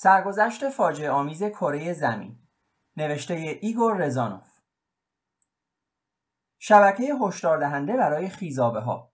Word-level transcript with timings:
سرگذشت 0.00 0.68
فاجعه 0.68 1.10
آمیز 1.10 1.42
کره 1.44 1.92
زمین. 1.92 2.38
نوشته 2.96 3.58
ایگور 3.60 3.96
رزانوف. 3.96 4.46
شبکه 6.58 7.14
هشدار 7.22 7.58
دهنده 7.58 7.96
برای 7.96 8.28
خیزابه 8.28 8.80
ها 8.80 9.12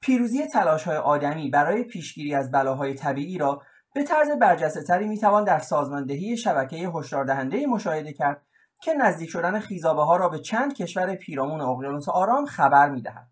پیروزی 0.00 0.46
تلاش 0.46 0.84
های 0.84 0.96
آدمی 0.96 1.50
برای 1.50 1.84
پیشگیری 1.84 2.34
از 2.34 2.50
بلاهای 2.50 2.94
طبیعی 2.94 3.38
را 3.38 3.62
به 3.94 4.04
طرز 4.04 4.30
برجسته 4.30 4.82
تری 4.82 5.06
می‌توان 5.06 5.44
در 5.44 5.58
سازماندهی 5.58 6.36
شبکه 6.36 6.76
هشدار 6.76 7.24
دهنده 7.24 7.66
مشاهده 7.66 8.12
کرد 8.12 8.46
که 8.82 8.94
نزدیک 8.94 9.30
شدن 9.30 9.60
خیزابه 9.60 10.02
ها 10.02 10.16
را 10.16 10.28
به 10.28 10.38
چند 10.38 10.74
کشور 10.74 11.14
پیرامون 11.14 11.60
اقیانوس 11.60 12.08
آرام 12.08 12.46
خبر 12.46 12.90
می‌دهد. 12.90 13.31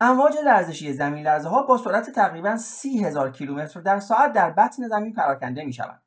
امواج 0.00 0.36
لرزشی 0.44 0.92
زمین 0.92 1.26
لرزه 1.26 1.48
ها 1.48 1.62
با 1.62 1.78
سرعت 1.78 2.10
تقریبا 2.10 2.56
سی 2.56 3.04
هزار 3.04 3.30
کیلومتر 3.30 3.80
در 3.80 4.00
ساعت 4.00 4.32
در 4.32 4.50
بطن 4.50 4.88
زمین 4.88 5.12
پراکنده 5.12 5.64
می 5.64 5.72
شود. 5.72 6.02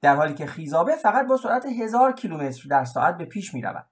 در 0.00 0.16
حالی 0.16 0.34
که 0.34 0.46
خیزابه 0.46 0.96
فقط 0.96 1.26
با 1.26 1.36
سرعت 1.36 1.66
هزار 1.66 2.12
کیلومتر 2.12 2.68
در 2.68 2.84
ساعت 2.84 3.16
به 3.16 3.24
پیش 3.24 3.54
می 3.54 3.62
رود. 3.62 3.86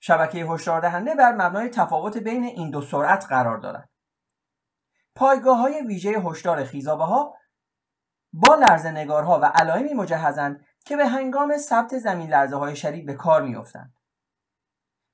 شبکه 0.00 0.38
هشدار 0.38 0.80
دهنده 0.80 1.14
بر 1.14 1.32
مبنای 1.32 1.68
تفاوت 1.68 2.18
بین 2.18 2.44
این 2.44 2.70
دو 2.70 2.80
سرعت 2.80 3.26
قرار 3.28 3.58
دارد. 3.58 3.90
پایگاه 5.14 5.58
های 5.58 5.86
ویژه 5.86 6.10
هشدار 6.10 6.64
خیزابه 6.64 7.04
ها 7.04 7.34
با 8.32 8.54
لرزه 8.54 8.90
نگارها 8.90 9.40
و 9.40 9.44
علائمی 9.44 9.94
مجهزند 9.94 10.64
که 10.84 10.96
به 10.96 11.06
هنگام 11.06 11.56
ثبت 11.56 11.98
زمین 11.98 12.30
لرزه 12.30 12.56
های 12.56 12.76
شدید 12.76 13.06
به 13.06 13.14
کار 13.14 13.42
میافتند. 13.42 13.94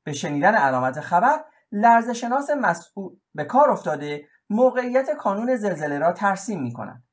به 0.04 0.12
شنیدن 0.12 0.54
علامت 0.54 1.00
خبر 1.00 1.44
لرزه 1.78 2.12
شناس 2.12 2.50
مسئول 2.50 3.16
به 3.34 3.44
کار 3.44 3.70
افتاده 3.70 4.28
موقعیت 4.50 5.10
کانون 5.10 5.56
زلزله 5.56 5.98
را 5.98 6.12
ترسیم 6.12 6.62
می 6.62 6.72
کند. 6.72 7.04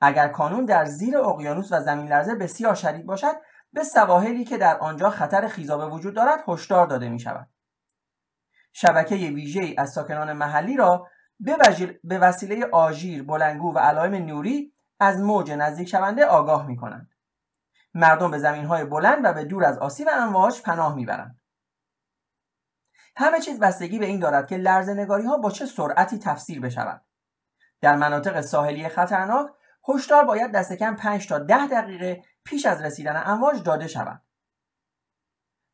اگر 0.00 0.28
کانون 0.28 0.64
در 0.64 0.84
زیر 0.84 1.18
اقیانوس 1.18 1.72
و 1.72 1.80
زمین 1.80 2.08
لرزه 2.08 2.34
بسیار 2.34 2.74
شدید 2.74 3.06
باشد 3.06 3.34
به 3.72 3.84
سواحلی 3.84 4.44
که 4.44 4.58
در 4.58 4.78
آنجا 4.78 5.10
خطر 5.10 5.48
خیزابه 5.48 5.86
وجود 5.86 6.14
دارد 6.14 6.44
هشدار 6.48 6.86
داده 6.86 7.08
می 7.08 7.20
شود. 7.20 7.48
شبکه 8.72 9.14
ویژه 9.14 9.74
از 9.78 9.90
ساکنان 9.90 10.32
محلی 10.32 10.76
را 10.76 11.06
به 12.04 12.18
وسیله 12.18 12.66
آژیر، 12.72 13.22
بلنگو 13.22 13.74
و 13.74 13.78
علائم 13.78 14.14
نوری 14.14 14.72
از 15.00 15.20
موج 15.20 15.50
نزدیک 15.50 15.88
شونده 15.88 16.26
آگاه 16.26 16.66
می 16.66 16.76
کنند. 16.76 17.10
مردم 17.94 18.30
به 18.30 18.38
زمین 18.38 18.64
های 18.64 18.84
بلند 18.84 19.24
و 19.24 19.32
به 19.32 19.44
دور 19.44 19.64
از 19.64 19.78
آسیب 19.78 20.08
امواج 20.12 20.62
پناه 20.62 20.94
می‌برند. 20.94 21.41
همه 23.16 23.40
چیز 23.40 23.60
بستگی 23.60 23.98
به 23.98 24.06
این 24.06 24.20
دارد 24.20 24.46
که 24.46 24.56
لرزه 24.56 24.94
نگاری 24.94 25.26
ها 25.26 25.36
با 25.36 25.50
چه 25.50 25.66
سرعتی 25.66 26.18
تفسیر 26.18 26.60
بشود. 26.60 27.04
در 27.80 27.96
مناطق 27.96 28.40
ساحلی 28.40 28.88
خطرناک 28.88 29.50
هشدار 29.88 30.24
باید 30.24 30.52
دست 30.52 30.72
کم 30.72 30.96
5 30.96 31.28
تا 31.28 31.38
10 31.38 31.66
دقیقه 31.66 32.24
پیش 32.44 32.66
از 32.66 32.82
رسیدن 32.82 33.22
امواج 33.26 33.62
داده 33.62 33.86
شود. 33.86 34.22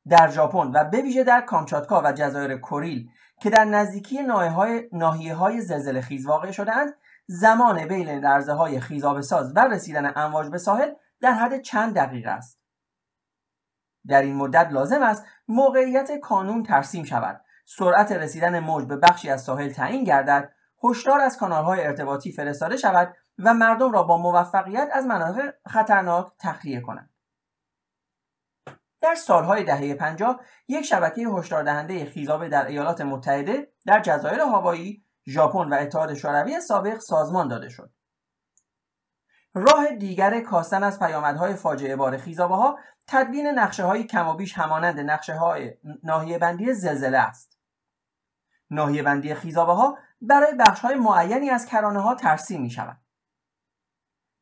در 0.08 0.28
ژاپن 0.28 0.70
و 0.74 0.84
به 0.84 1.02
ویژه 1.02 1.24
در 1.24 1.40
کامچاتکا 1.40 2.02
و 2.04 2.12
جزایر 2.12 2.56
کوریل 2.56 3.10
که 3.40 3.50
در 3.50 3.64
نزدیکی 3.64 4.22
ناحیه 4.92 5.34
های 5.34 5.60
زلزله 5.60 6.00
خیز 6.00 6.26
واقع 6.26 6.50
شدهاند 6.50 6.94
زمان 7.26 7.88
بین 7.88 8.08
لرزه 8.08 8.52
های 8.52 8.80
خیزاب 8.80 9.20
ساز 9.20 9.52
و 9.56 9.60
رسیدن 9.60 10.12
امواج 10.16 10.48
به 10.48 10.58
ساحل 10.58 10.90
در 11.20 11.32
حد 11.32 11.60
چند 11.60 11.94
دقیقه 11.94 12.30
است 12.30 12.58
در 14.08 14.22
این 14.22 14.36
مدت 14.36 14.68
لازم 14.70 15.02
است 15.02 15.24
موقعیت 15.48 16.20
کانون 16.22 16.62
ترسیم 16.62 17.04
شود. 17.04 17.40
سرعت 17.66 18.12
رسیدن 18.12 18.58
موج 18.58 18.84
به 18.84 18.96
بخشی 18.96 19.30
از 19.30 19.42
ساحل 19.42 19.72
تعیین 19.72 20.04
گردد 20.04 20.52
هشدار 20.84 21.20
از 21.20 21.36
کانالهای 21.36 21.86
ارتباطی 21.86 22.32
فرستاده 22.32 22.76
شود 22.76 23.14
و 23.38 23.54
مردم 23.54 23.92
را 23.92 24.02
با 24.02 24.18
موفقیت 24.18 24.88
از 24.92 25.06
مناطق 25.06 25.54
خطرناک 25.66 26.32
تخلیه 26.38 26.80
کنند. 26.80 27.10
در 29.00 29.14
سالهای 29.14 29.64
دهه 29.64 29.94
50 29.94 30.40
یک 30.68 30.84
شبکه 30.84 31.28
هشدار 31.28 31.62
دهنده 31.62 32.04
خیزابه 32.04 32.48
در 32.48 32.66
ایالات 32.66 33.00
متحده 33.00 33.72
در 33.86 34.00
جزایر 34.00 34.40
هاوایی 34.40 35.04
ژاپن 35.26 35.68
و 35.68 35.74
اتحاد 35.74 36.14
شوروی 36.14 36.60
سابق 36.60 36.98
سازمان 36.98 37.48
داده 37.48 37.68
شد. 37.68 37.90
راه 39.54 39.92
دیگر 39.92 40.40
کاستن 40.40 40.82
از 40.82 40.98
پیامدهای 40.98 41.54
فاجعه 41.54 41.96
بار 41.96 42.16
خیزابه 42.16 42.54
ها 42.54 42.78
تدوین 43.08 43.46
نقشه 43.46 43.84
های 43.84 44.04
کمابیش 44.04 44.58
همانند 44.58 45.00
نقشه 45.00 45.34
های 45.34 45.74
ناحیه 46.02 46.38
بندی 46.38 46.72
زلزله 46.72 47.18
است 47.18 47.58
ناحیه 48.70 49.02
بندی 49.02 49.34
خیزابه 49.34 49.72
ها 49.72 49.98
برای 50.20 50.54
بخش 50.54 50.80
های 50.80 50.94
معینی 50.94 51.50
از 51.50 51.66
کرانه 51.66 52.00
ها 52.00 52.14
ترسیم 52.14 52.62
می 52.62 52.70
شود 52.70 52.96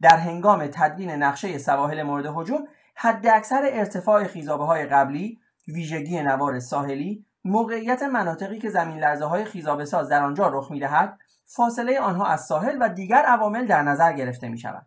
در 0.00 0.16
هنگام 0.16 0.66
تدوین 0.66 1.10
نقشه 1.10 1.58
سواحل 1.58 2.02
مورد 2.02 2.26
هجوم 2.26 2.68
حد 2.94 3.26
اکثر 3.26 3.68
ارتفاع 3.72 4.24
خیزابه 4.24 4.64
های 4.64 4.86
قبلی 4.86 5.40
ویژگی 5.68 6.22
نوار 6.22 6.60
ساحلی 6.60 7.26
موقعیت 7.44 8.02
مناطقی 8.02 8.58
که 8.58 8.70
زمین 8.70 8.98
لرزه 8.98 9.24
های 9.24 9.44
خیزابه 9.44 9.84
ساز 9.84 10.08
در 10.08 10.22
آنجا 10.22 10.48
رخ 10.48 10.70
می 10.70 10.80
دهد 10.80 11.18
فاصله 11.44 12.00
آنها 12.00 12.26
از 12.26 12.40
ساحل 12.40 12.78
و 12.80 12.88
دیگر 12.88 13.22
عوامل 13.22 13.66
در 13.66 13.82
نظر 13.82 14.12
گرفته 14.12 14.48
می 14.48 14.58
شود. 14.58 14.86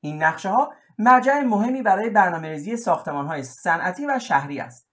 این 0.00 0.22
نقشه 0.22 0.48
ها 0.48 0.72
مرجع 0.98 1.40
مهمی 1.40 1.82
برای 1.82 2.10
برنامه‌ریزی 2.10 2.76
ساختمان 2.76 3.26
های 3.26 3.42
صنعتی 3.42 4.06
و 4.06 4.18
شهری 4.18 4.60
است. 4.60 4.88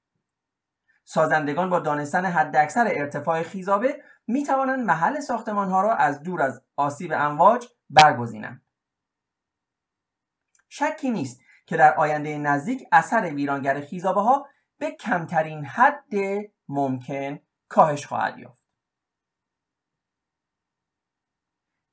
سازندگان 1.05 1.69
با 1.69 1.79
دانستن 1.79 2.25
حداکثر 2.25 2.87
ارتفاع 2.87 3.43
خیزابه 3.43 4.03
می 4.27 4.43
توانند 4.43 4.85
محل 4.85 5.19
ساختمان 5.19 5.69
ها 5.69 5.81
را 5.81 5.95
از 5.95 6.23
دور 6.23 6.41
از 6.41 6.61
آسیب 6.75 7.11
امواج 7.15 7.67
برگزینند. 7.89 8.65
شکی 10.69 11.11
نیست 11.11 11.41
که 11.65 11.77
در 11.77 11.95
آینده 11.95 12.37
نزدیک 12.37 12.87
اثر 12.91 13.33
ویرانگر 13.33 13.81
خیزابه 13.81 14.21
ها 14.21 14.47
به 14.77 14.91
کمترین 14.91 15.65
حد 15.65 16.13
ممکن 16.67 17.39
کاهش 17.69 18.05
خواهد 18.05 18.39
یافت. 18.39 18.67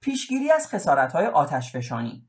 پیشگیری 0.00 0.50
از 0.50 0.68
خسارت 0.68 1.12
های 1.12 1.26
آتش 1.26 1.72
فشانی 1.76 2.27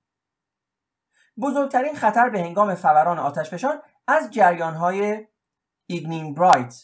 بزرگترین 1.41 1.95
خطر 1.95 2.29
به 2.29 2.39
هنگام 2.39 2.75
فوران 2.75 3.19
آتشفشان 3.19 3.81
از 4.07 4.31
جریان 4.31 4.73
های 4.73 5.27
ایگنین 5.85 6.33
برایت 6.33 6.75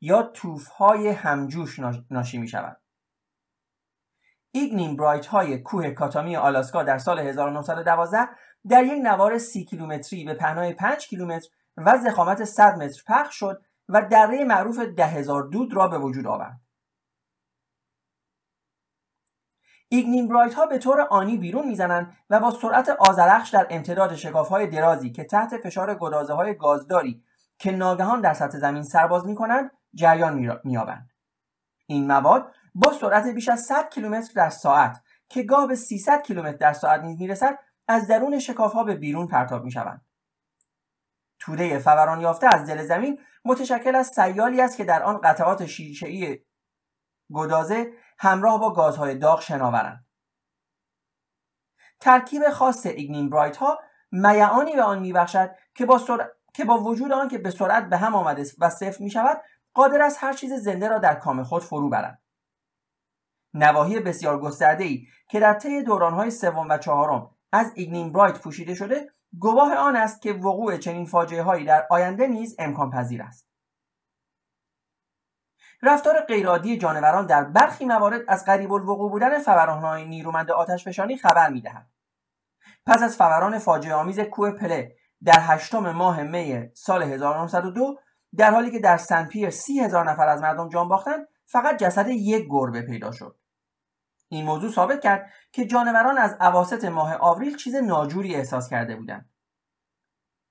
یا 0.00 0.22
توف 0.22 0.68
های 0.68 1.08
همجوش 1.08 1.80
ناشی 2.10 2.38
می 2.38 2.48
شود. 2.48 2.80
ایگنین 4.52 4.96
برایت 4.96 5.26
های 5.26 5.58
کوه 5.58 5.90
کاتامی 5.90 6.36
آلاسکا 6.36 6.82
در 6.82 6.98
سال 6.98 7.18
1912 7.18 8.28
در 8.68 8.84
یک 8.84 9.02
نوار 9.02 9.38
سی 9.38 9.64
کیلومتری 9.64 10.24
به 10.24 10.34
پهنای 10.34 10.74
5 10.74 11.06
کیلومتر 11.06 11.48
و 11.76 11.98
زخامت 11.98 12.44
100 12.44 12.82
متر 12.82 13.02
پخش 13.06 13.34
شد 13.34 13.62
و 13.88 14.02
دره 14.02 14.44
معروف 14.44 14.78
ده 14.78 15.06
هزار 15.06 15.42
دود 15.42 15.74
را 15.74 15.88
به 15.88 15.98
وجود 15.98 16.26
آورد. 16.26 16.60
ایگنیم 19.92 20.28
برایت 20.28 20.54
ها 20.54 20.66
به 20.66 20.78
طور 20.78 21.00
آنی 21.00 21.36
بیرون 21.36 21.68
می‌زنند 21.68 22.16
و 22.30 22.40
با 22.40 22.50
سرعت 22.50 22.88
آزرخش 22.88 23.50
در 23.50 23.66
امتداد 23.70 24.14
شکاف 24.14 24.48
های 24.48 24.66
درازی 24.66 25.10
که 25.10 25.24
تحت 25.24 25.56
فشار 25.56 25.94
گدازه 25.94 26.32
های 26.32 26.54
گازداری 26.54 27.24
که 27.58 27.72
ناگهان 27.72 28.20
در 28.20 28.34
سطح 28.34 28.58
زمین 28.58 28.82
سرباز 28.82 29.26
می 29.26 29.34
کنند 29.34 29.70
جریان 29.94 30.60
مییابند. 30.64 31.10
این 31.86 32.06
مواد 32.06 32.52
با 32.74 32.92
سرعت 32.92 33.26
بیش 33.26 33.48
از 33.48 33.60
100 33.60 33.90
کیلومتر 33.90 34.32
در 34.36 34.50
ساعت 34.50 35.02
که 35.28 35.42
گاه 35.42 35.66
به 35.66 35.74
300 35.74 36.22
کیلومتر 36.22 36.56
در 36.56 36.72
ساعت 36.72 37.00
نیز 37.00 37.20
می‌رسد 37.20 37.58
از 37.88 38.06
درون 38.06 38.38
شکاف 38.38 38.72
ها 38.72 38.84
به 38.84 38.94
بیرون 38.94 39.26
پرتاب 39.26 39.64
می 39.64 39.70
شوند. 39.70 40.06
توده 41.38 41.78
فوران 41.78 42.20
یافته 42.20 42.46
از 42.54 42.66
دل 42.66 42.82
زمین 42.82 43.20
متشکل 43.44 43.94
از 43.94 44.06
سیالی 44.06 44.60
است 44.60 44.76
که 44.76 44.84
در 44.84 45.02
آن 45.02 45.20
قطعات 45.20 45.66
شیشهای 45.66 46.38
گدازه 47.32 47.92
همراه 48.20 48.60
با 48.60 48.72
گازهای 48.72 49.14
داغ 49.14 49.40
شناورند. 49.40 50.06
ترکیب 52.00 52.50
خاص 52.50 52.86
ایگنین 52.86 53.30
برایت 53.30 53.56
ها 53.56 53.78
میعانی 54.12 54.76
به 54.76 54.82
آن 54.82 54.98
میبخشد 54.98 55.50
که 55.74 55.86
با, 55.86 56.00
که 56.54 56.64
با 56.64 56.78
وجود 56.78 57.12
آن 57.12 57.28
که 57.28 57.38
به 57.38 57.50
سرعت 57.50 57.88
به 57.88 57.96
هم 57.96 58.14
آمده 58.14 58.44
و 58.58 58.70
صفر 58.70 59.02
می 59.02 59.10
شود 59.10 59.40
قادر 59.74 60.02
است 60.02 60.16
هر 60.20 60.32
چیز 60.32 60.52
زنده 60.52 60.88
را 60.88 60.98
در 60.98 61.14
کام 61.14 61.42
خود 61.42 61.62
فرو 61.62 61.88
برد. 61.88 62.22
نواحی 63.54 64.00
بسیار 64.00 64.40
گسترده 64.40 64.84
ای 64.84 65.06
که 65.28 65.40
در 65.40 65.54
طی 65.54 65.82
دورانهای 65.82 66.30
سوم 66.30 66.68
و 66.68 66.78
چهارم 66.78 67.30
از 67.52 67.72
ایگنین 67.74 68.12
برایت 68.12 68.40
پوشیده 68.40 68.74
شده 68.74 69.10
گواه 69.38 69.74
آن 69.74 69.96
است 69.96 70.22
که 70.22 70.32
وقوع 70.32 70.76
چنین 70.76 71.06
فاجعه 71.06 71.42
هایی 71.42 71.64
در 71.64 71.86
آینده 71.90 72.26
نیز 72.26 72.56
امکان 72.58 72.90
پذیر 72.90 73.22
است. 73.22 73.49
رفتار 75.82 76.20
غیرعادی 76.20 76.78
جانوران 76.78 77.26
در 77.26 77.44
برخی 77.44 77.84
موارد 77.84 78.20
از 78.28 78.44
قریب 78.44 78.72
الوقوع 78.72 79.10
بودن 79.10 79.38
فورانهای 79.38 80.04
نیرومند 80.04 80.50
آتشفشانی 80.50 81.16
خبر 81.16 81.50
می‌دهد. 81.50 81.90
پس 82.86 83.02
از 83.02 83.16
فوران 83.16 83.58
فاجعه 83.58 83.94
آمیز 83.94 84.20
کوه 84.20 84.50
پله 84.50 84.96
در 85.24 85.38
هشتم 85.40 85.92
ماه 85.92 86.22
می 86.22 86.70
سال 86.74 87.02
1902 87.02 87.98
در 88.36 88.50
حالی 88.50 88.70
که 88.70 88.78
در 88.78 88.96
سنپیر 88.96 89.50
سی 89.50 89.80
هزار 89.80 90.10
نفر 90.10 90.28
از 90.28 90.42
مردم 90.42 90.68
جان 90.68 90.88
باختند 90.88 91.28
فقط 91.46 91.76
جسد 91.78 92.08
یک 92.08 92.46
گربه 92.50 92.82
پیدا 92.82 93.12
شد. 93.12 93.36
این 94.28 94.44
موضوع 94.44 94.70
ثابت 94.70 95.00
کرد 95.00 95.30
که 95.52 95.66
جانوران 95.66 96.18
از 96.18 96.36
اواسط 96.40 96.84
ماه 96.84 97.14
آوریل 97.14 97.56
چیز 97.56 97.74
ناجوری 97.74 98.34
احساس 98.34 98.68
کرده 98.68 98.96
بودند. 98.96 99.30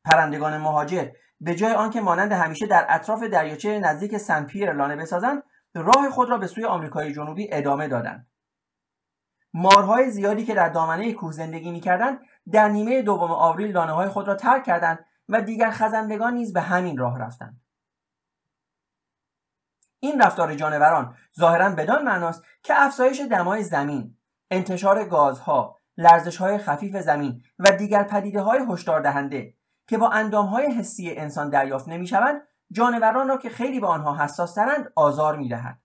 پرندگان 0.05 0.57
مهاجر 0.57 1.11
به 1.41 1.55
جای 1.55 1.73
آنکه 1.73 2.01
مانند 2.01 2.31
همیشه 2.31 2.67
در 2.67 2.85
اطراف 2.89 3.23
دریاچه 3.23 3.79
نزدیک 3.79 4.17
سن 4.17 4.45
پیر 4.45 4.73
لانه 4.73 4.95
بسازند 4.95 5.43
راه 5.75 6.09
خود 6.09 6.29
را 6.29 6.37
به 6.37 6.47
سوی 6.47 6.65
آمریکای 6.65 7.13
جنوبی 7.13 7.53
ادامه 7.53 7.87
دادند. 7.87 8.27
مارهای 9.53 10.11
زیادی 10.11 10.45
که 10.45 10.53
در 10.53 10.69
دامنه 10.69 11.13
کوه 11.13 11.31
زندگی 11.31 11.71
می‌کردند 11.71 12.19
در 12.51 12.69
نیمه 12.69 13.01
دوم 13.01 13.31
آوریل 13.31 13.71
لانه 13.71 13.91
های 13.91 14.09
خود 14.09 14.27
را 14.27 14.35
ترک 14.35 14.63
کردند 14.63 15.05
و 15.29 15.41
دیگر 15.41 15.69
خزندگان 15.71 16.33
نیز 16.33 16.53
به 16.53 16.61
همین 16.61 16.97
راه 16.97 17.19
رفتند. 17.19 17.61
این 19.99 20.21
رفتار 20.21 20.55
جانوران 20.55 21.15
ظاهرا 21.39 21.69
بدان 21.69 22.03
معناست 22.03 22.43
که 22.63 22.73
افزایش 22.77 23.21
دمای 23.21 23.63
زمین 23.63 24.17
انتشار 24.51 25.05
گازها 25.05 25.79
های 26.39 26.57
خفیف 26.57 26.97
زمین 26.97 27.43
و 27.59 27.71
دیگر 27.71 28.03
پدیده 28.03 28.41
های 28.41 28.65
هشدار 28.69 29.01
دهنده 29.01 29.53
که 29.89 29.97
با 29.97 30.09
های 30.33 30.73
حسی 30.73 31.15
انسان 31.15 31.49
دریافت 31.49 31.87
نمی‌شوند 31.87 32.41
جانوران 32.71 33.27
را 33.27 33.37
که 33.37 33.49
خیلی 33.49 33.79
به 33.79 33.87
آنها 33.87 34.23
حساس 34.23 34.53
ترند 34.53 34.91
آزار 34.95 35.37
می‌دهد. 35.37 35.81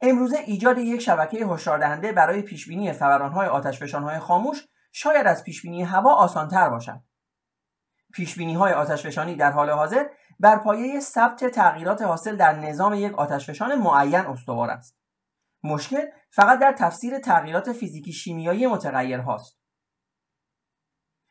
امروزه 0.00 0.36
ایجاد 0.38 0.78
یک 0.78 1.00
شبکه 1.00 1.46
هشدار 1.46 2.12
برای 2.12 2.42
پیشبینی 2.42 2.92
فورانهای 2.92 3.48
آتشفشانهای 3.48 4.18
خاموش 4.18 4.68
شاید 4.92 5.26
از 5.26 5.44
پیشبینی 5.44 5.82
هوا 5.82 6.14
آسانتر 6.14 6.68
باشد. 6.68 7.00
پیشبینی 8.14 8.54
های 8.54 8.72
آتشفشانی 8.72 9.36
در 9.36 9.50
حال 9.50 9.70
حاضر 9.70 10.06
بر 10.40 10.56
پایه 10.56 11.00
ثبت 11.00 11.44
تغییرات 11.44 12.02
حاصل 12.02 12.36
در 12.36 12.52
نظام 12.52 12.94
یک 12.94 13.14
آتشفشان 13.14 13.74
معین 13.74 14.14
استوار 14.14 14.70
است. 14.70 14.98
مشکل 15.62 16.02
فقط 16.30 16.58
در 16.58 16.72
تفسیر 16.72 17.18
تغییرات 17.18 17.72
فیزیکی 17.72 18.12
شیمیایی 18.12 18.66
متغیر 18.66 19.20
هاست 19.20 19.59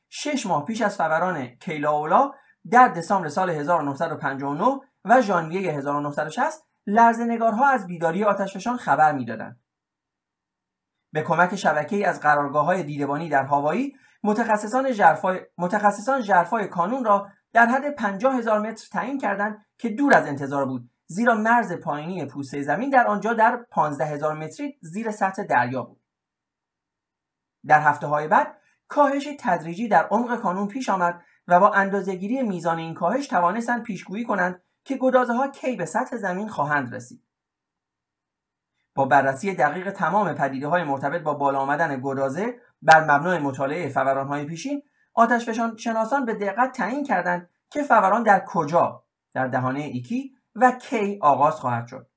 شش 0.10 0.46
ماه 0.46 0.66
پیش 0.66 0.82
از 0.82 0.98
فوران 0.98 1.46
کیلاولا 1.46 2.32
در 2.72 2.88
دسامبر 2.88 3.28
سال 3.28 3.50
1959 3.50 4.80
و 5.06 5.22
ژانویه 5.22 5.72
1960 5.72 6.64
لرزهنگارها 6.88 7.68
از 7.68 7.88
بیداری 7.88 8.24
آتشفشان 8.24 8.78
خبر 8.78 9.12
می‌دادند. 9.12 9.60
به 11.14 11.22
کمک 11.22 11.56
شبکه 11.56 12.08
از 12.08 12.20
قرارگاه 12.20 12.66
های 12.66 12.84
دیدبانی 12.84 13.30
در 13.30 13.44
هاوایی 13.44 13.96
متخصصان 14.24 14.92
ژرفای 14.92 15.40
متخصصان 15.58 16.22
ژرفای 16.22 16.68
کانون 16.68 17.06
را 17.06 17.30
در 17.54 17.66
حد 17.66 17.96
50 17.96 18.36
هزار 18.36 18.60
متر 18.60 18.88
تعیین 18.92 19.18
کردند 19.18 19.66
که 19.78 19.90
دور 19.90 20.14
از 20.14 20.28
انتظار 20.28 20.66
بود 20.66 20.90
زیرا 21.08 21.36
مرز 21.36 21.74
پایینی 21.74 22.26
پوسته 22.26 22.62
زمین 22.62 22.90
در 22.90 23.08
آنجا 23.08 23.34
در 23.34 23.66
15 23.72 24.06
هزار 24.06 24.34
متری 24.34 24.78
زیر 24.82 25.12
سطح 25.12 25.44
دریا 25.44 25.84
بود 25.84 26.02
در 27.66 27.82
هفته 27.82 28.08
های 28.08 28.28
بعد 28.28 28.58
کاهش 28.90 29.28
تدریجی 29.40 29.88
در 29.88 30.08
عمق 30.08 30.42
کانون 30.42 30.68
پیش 30.68 30.90
آمد 30.90 31.22
و 31.48 31.60
با 31.60 31.74
اندازهگیری 31.74 32.42
میزان 32.42 32.78
این 32.78 32.94
کاهش 32.94 33.28
توانستند 33.28 33.84
پیشگویی 33.84 34.24
کنند 34.24 34.62
که 34.84 34.98
گدازه 34.98 35.34
ها 35.34 35.48
کی 35.48 35.76
به 35.76 35.86
سطح 35.86 36.18
زمین 36.18 36.48
خواهند 36.48 36.96
رسید. 36.96 37.24
با 38.96 39.06
بررسی 39.06 39.56
دقیق 39.56 39.92
تمام 39.92 40.34
پدیده 40.34 40.68
های 40.68 40.84
مرتبط 40.84 41.22
با 41.22 41.34
بالا 41.34 41.60
آمدن 41.60 42.02
گدازه 42.04 42.56
بر 42.82 43.04
مبنای 43.04 43.40
مطالعه 43.40 43.90
فوران 43.90 44.28
های 44.28 44.46
پیشین 44.46 44.84
آتشفشان 45.14 45.78
شناسان 45.78 46.26
به 46.26 46.34
دقت 46.34 46.72
تعیین 46.72 47.04
کردند 47.04 47.50
که 47.70 47.84
فوران 47.84 48.24
در 48.24 48.44
کجا 48.48 49.04
در 49.34 49.48
دهانه 49.48 49.80
ایکی 49.80 50.36
و 50.56 50.72
کی 50.72 51.20
آغاز 51.22 51.56
خواهد 51.56 51.88
شد. 51.88 52.10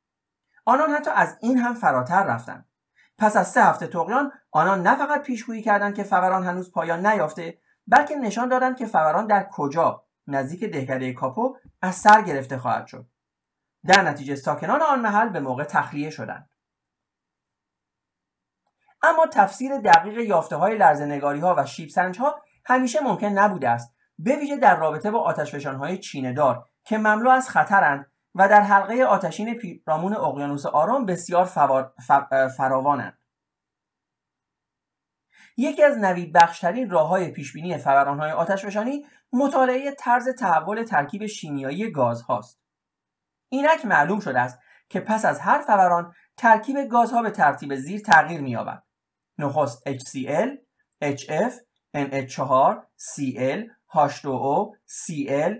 آنان 0.64 0.90
حتی 0.90 1.10
از 1.10 1.38
این 1.40 1.58
هم 1.58 1.74
فراتر 1.74 2.24
رفتند. 2.24 2.71
پس 3.18 3.36
از 3.36 3.50
سه 3.50 3.64
هفته 3.64 3.86
تقیان 3.86 4.32
آنان 4.50 4.82
نه 4.82 4.96
فقط 4.96 5.22
پیشگویی 5.22 5.62
کردند 5.62 5.94
که 5.94 6.04
فوران 6.04 6.44
هنوز 6.44 6.72
پایان 6.72 7.06
نیافته 7.06 7.58
بلکه 7.86 8.16
نشان 8.16 8.48
دادند 8.48 8.76
که 8.76 8.86
فوران 8.86 9.26
در 9.26 9.48
کجا 9.52 10.04
نزدیک 10.26 10.64
دهکده 10.64 11.12
کاپو 11.12 11.56
از 11.82 11.94
سر 11.94 12.22
گرفته 12.22 12.58
خواهد 12.58 12.86
شد. 12.86 13.06
در 13.86 14.02
نتیجه 14.02 14.34
ساکنان 14.34 14.82
آن 14.82 15.00
محل 15.00 15.28
به 15.28 15.40
موقع 15.40 15.64
تخلیه 15.64 16.10
شدند. 16.10 16.50
اما 19.02 19.26
تفسیر 19.26 19.78
دقیق 19.78 20.18
یافته 20.18 20.56
های 20.56 20.78
لرزنگاری 20.78 21.40
ها 21.40 21.54
و 21.58 21.66
شیب 21.66 21.88
سنج 21.88 22.18
ها 22.18 22.42
همیشه 22.64 23.00
ممکن 23.00 23.26
نبوده 23.26 23.68
است 23.68 23.94
به 24.18 24.36
ویژه 24.36 24.56
در 24.56 24.76
رابطه 24.76 25.10
با 25.10 25.20
آتشفشان 25.20 25.76
های 25.76 25.98
چینهدار 25.98 26.68
که 26.84 26.98
مملو 26.98 27.30
از 27.30 27.48
خطرند 27.48 28.11
و 28.34 28.48
در 28.48 28.60
حلقه 28.60 29.04
آتشین 29.04 29.54
پیرامون 29.54 30.16
اقیانوس 30.16 30.66
آرام 30.66 31.06
بسیار 31.06 31.44
فراوانند 32.56 33.18
یکی 35.56 35.82
از 35.82 35.98
نوید 35.98 36.32
بخشترین 36.32 36.90
راه 36.90 37.08
های 37.08 37.30
پیشبینی 37.30 37.72
های 37.72 38.30
آتشفشانی 38.30 39.06
مطالعه 39.32 39.94
طرز 39.98 40.28
تحول 40.28 40.84
ترکیب 40.84 41.26
شیمیایی 41.26 41.90
گاز 41.90 42.22
هاست. 42.22 42.60
اینک 43.48 43.84
معلوم 43.84 44.20
شده 44.20 44.40
است 44.40 44.58
که 44.88 45.00
پس 45.00 45.24
از 45.24 45.40
هر 45.40 45.60
فوران 45.60 46.14
ترکیب 46.36 46.76
گازها 46.90 47.22
به 47.22 47.30
ترتیب 47.30 47.76
زیر 47.76 48.00
تغییر 48.00 48.40
می‌یابد. 48.40 48.82
نخست 49.38 49.88
HCl، 49.88 50.48
HF، 51.04 51.52
NH4، 51.96 52.76
Cl، 52.98 53.60
H2O، 53.94 54.70
Cl، 54.88 55.52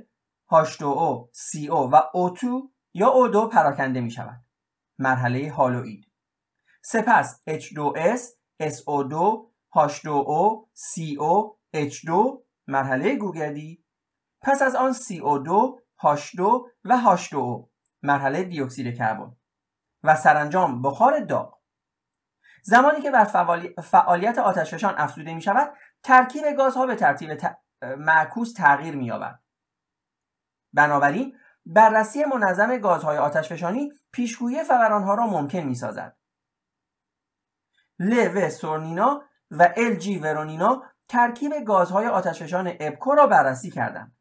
H2O، 0.53 1.31
CO 1.35 1.89
و 1.93 2.03
O2 2.15 2.45
یا 2.95 3.13
O2 3.15 3.53
پراکنده 3.53 4.01
می 4.01 4.11
شود. 4.11 4.45
مرحله 4.99 5.53
هالوئید. 5.53 6.13
سپس 6.85 7.41
H2S، 7.51 8.21
SO2، 8.63 9.47
H2O, 9.77 10.67
CO, 10.77 11.57
H2 11.77 12.11
مرحله 12.67 13.17
گوگردی 13.17 13.85
پس 14.43 14.63
از 14.63 14.75
آن 14.75 14.93
CO2, 14.93 15.81
H2 16.03 16.41
و 16.85 17.17
H2O 17.17 17.69
مرحله 18.03 18.43
دیوکسید 18.45 18.97
کربن 18.97 19.37
و 20.03 20.17
سرانجام 20.17 20.83
بخار 20.83 21.21
داغ 21.21 21.59
زمانی 22.63 23.01
که 23.01 23.11
بر 23.11 23.25
فعالیت 23.83 24.39
آتشفشان 24.39 24.95
افزوده 24.97 25.35
می 25.35 25.43
شود 25.43 25.73
ترکیب 26.03 26.45
گازها 26.57 26.87
به 26.87 26.97
ترتیب 26.97 27.31
معکوس 27.99 28.53
تغییر 28.53 28.97
می 28.97 29.07
یابد 29.07 29.42
بنابراین 30.73 31.39
بررسی 31.67 32.25
منظم 32.25 32.79
گازهای 32.79 33.19
آتشفشانی 33.19 33.93
پیشگویی 34.13 34.65
فورانها 34.65 35.15
را 35.15 35.27
ممکن 35.27 35.61
می 35.61 35.75
سازد 35.75 36.17
لو 37.99 38.51
سورنینا 38.51 39.23
و 39.51 39.73
جی 39.99 40.19
ورونینا 40.19 40.83
ترکیب 41.09 41.53
گازهای 41.67 42.07
آتشفشان 42.07 42.73
اپکو 42.81 43.15
را 43.15 43.27
بررسی 43.27 43.71
کردند. 43.71 44.17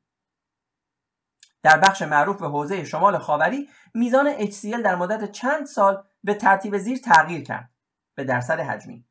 در 1.63 1.79
بخش 1.79 2.01
معروف 2.01 2.39
به 2.39 2.47
حوزه 2.47 2.83
شمال 2.83 3.17
خاوری 3.17 3.69
میزان 3.93 4.37
HCl 4.37 4.83
در 4.83 4.95
مدت 4.95 5.31
چند 5.31 5.65
سال 5.65 6.03
به 6.23 6.33
ترتیب 6.33 6.77
زیر 6.77 6.97
تغییر 6.97 7.43
کرد. 7.43 7.69
به 8.15 8.23
درصد 8.23 8.59
حجمی. 8.59 9.05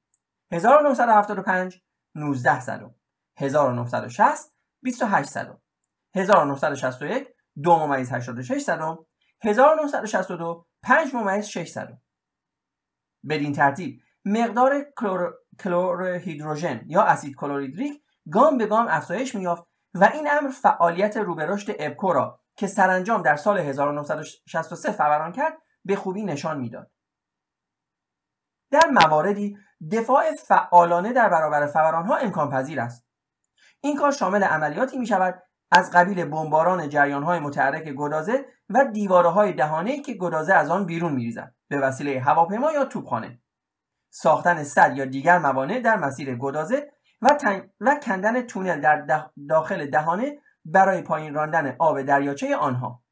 1975 0.52 1.82
19 2.14 2.61
صدم 2.61 2.94
1960 3.37 4.52
28 4.82 5.30
صدم 5.30 5.61
1961 6.14 7.28
2 7.62 7.86
ممیز 7.86 8.12
86 8.12 8.62
صدم 8.62 8.98
1962 9.44 10.66
5 10.82 11.14
ممیز 11.14 11.46
6 11.46 11.68
صدم 11.68 12.02
بدین 13.28 13.52
ترتیب 13.52 14.00
مقدار 14.24 14.86
کلور 15.58 16.02
هیدروژن 16.02 16.82
یا 16.86 17.02
اسید 17.02 17.34
کلوریدریک 17.34 18.02
گام 18.32 18.58
به 18.58 18.66
گام 18.66 18.86
افزایش 18.88 19.34
میافت 19.34 19.64
و 19.94 20.10
این 20.14 20.28
امر 20.30 20.50
فعالیت 20.50 21.16
رو 21.16 21.34
به 21.34 21.46
رشد 21.46 21.74
ابکو 21.78 22.12
را 22.12 22.40
که 22.56 22.66
سرانجام 22.66 23.22
در 23.22 23.36
سال 23.36 23.58
1963 23.58 24.92
فوران 24.92 25.32
کرد 25.32 25.52
به 25.84 25.96
خوبی 25.96 26.22
نشان 26.22 26.60
می‌داد. 26.60 26.90
در 28.70 28.90
مواردی 28.90 29.56
دفاع 29.92 30.34
فعالانه 30.34 31.12
در 31.12 31.28
برابر 31.28 31.66
فورانها 31.66 32.16
امکان 32.16 32.50
پذیر 32.50 32.80
است. 32.80 33.06
این 33.80 33.96
کار 33.96 34.10
شامل 34.10 34.44
عملیاتی 34.44 34.98
می 34.98 35.06
شود 35.06 35.42
از 35.70 35.90
قبیل 35.90 36.24
بمباران 36.24 36.88
جریان 36.88 37.22
های 37.22 37.38
متحرک 37.38 37.84
گدازه 37.88 38.44
و 38.68 38.84
دیواره 38.84 39.28
های 39.28 39.52
دهانه 39.52 40.02
که 40.02 40.14
گدازه 40.14 40.54
از 40.54 40.70
آن 40.70 40.86
بیرون 40.86 41.12
میریزد. 41.12 41.54
به 41.68 41.78
وسیله 41.78 42.20
هواپیما 42.20 42.72
یا 42.72 42.84
توپخانه. 42.84 43.40
ساختن 44.10 44.64
سد 44.64 44.96
یا 44.96 45.04
دیگر 45.04 45.38
موانع 45.38 45.80
در 45.80 45.96
مسیر 45.96 46.36
گدازه 46.36 46.92
و, 47.22 47.38
و 47.80 48.00
کندن 48.02 48.42
تونل 48.42 48.80
در 48.80 49.26
داخل 49.48 49.90
دهانه 49.90 50.38
برای 50.64 51.02
پایین 51.02 51.34
راندن 51.34 51.76
آب 51.78 52.02
دریاچه 52.02 52.56
آنها. 52.56 53.02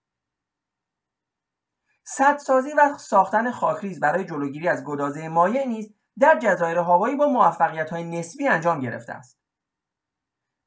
سدسازی 2.04 2.72
و 2.72 2.98
ساختن 2.98 3.50
خاکریز 3.50 4.00
برای 4.00 4.24
جلوگیری 4.24 4.68
از 4.68 4.84
گدازه 4.84 5.28
مایع 5.28 5.66
نیز 5.66 5.94
در 6.18 6.38
جزایر 6.38 6.78
هاوایی 6.78 7.16
با 7.16 7.26
موفقیت 7.26 7.90
های 7.90 8.04
نسبی 8.04 8.48
انجام 8.48 8.80
گرفته 8.80 9.12
است. 9.12 9.37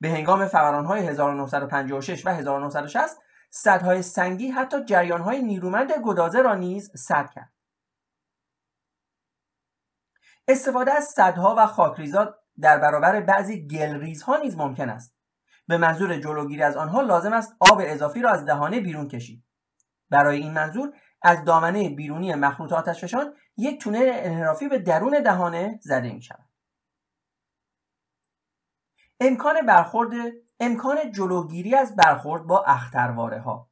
به 0.01 0.09
هنگام 0.09 0.47
فوران 0.47 0.85
های 0.85 1.07
1956 1.07 2.25
و 2.25 2.29
1960 2.29 3.17
سدهای 3.49 4.01
سنگی 4.01 4.47
حتی 4.47 4.85
جریان 4.85 5.21
های 5.21 5.41
نیرومند 5.41 5.91
گدازه 6.05 6.41
را 6.41 6.55
نیز 6.55 6.91
سد 6.95 7.29
کرد. 7.29 7.51
استفاده 10.47 10.93
از 10.93 11.03
صدها 11.03 11.55
و 11.57 11.67
خاکریزات 11.67 12.35
در 12.61 12.77
برابر 12.77 13.21
بعضی 13.21 13.67
گلریزها 13.67 14.37
نیز 14.37 14.57
ممکن 14.57 14.89
است. 14.89 15.15
به 15.67 15.77
منظور 15.77 16.17
جلوگیری 16.17 16.63
از 16.63 16.77
آنها 16.77 17.01
لازم 17.01 17.33
است 17.33 17.55
آب 17.59 17.81
اضافی 17.83 18.21
را 18.21 18.29
از 18.29 18.45
دهانه 18.45 18.79
بیرون 18.79 19.07
کشید. 19.07 19.43
برای 20.09 20.37
این 20.37 20.53
منظور 20.53 20.93
از 21.21 21.43
دامنه 21.43 21.89
بیرونی 21.89 22.35
مخروط 22.35 22.73
آتشفشان 22.73 23.33
یک 23.57 23.81
تونل 23.81 24.11
انحرافی 24.13 24.67
به 24.67 24.79
درون 24.79 25.23
دهانه 25.23 25.79
زده 25.81 26.13
می 26.13 26.21
شود. 26.21 26.50
امکان 29.21 29.65
برخورد 29.65 30.11
امکان 30.59 31.11
جلوگیری 31.11 31.75
از 31.75 31.95
برخورد 31.95 32.43
با 32.43 32.63
اخترواره 32.63 33.39
ها 33.39 33.69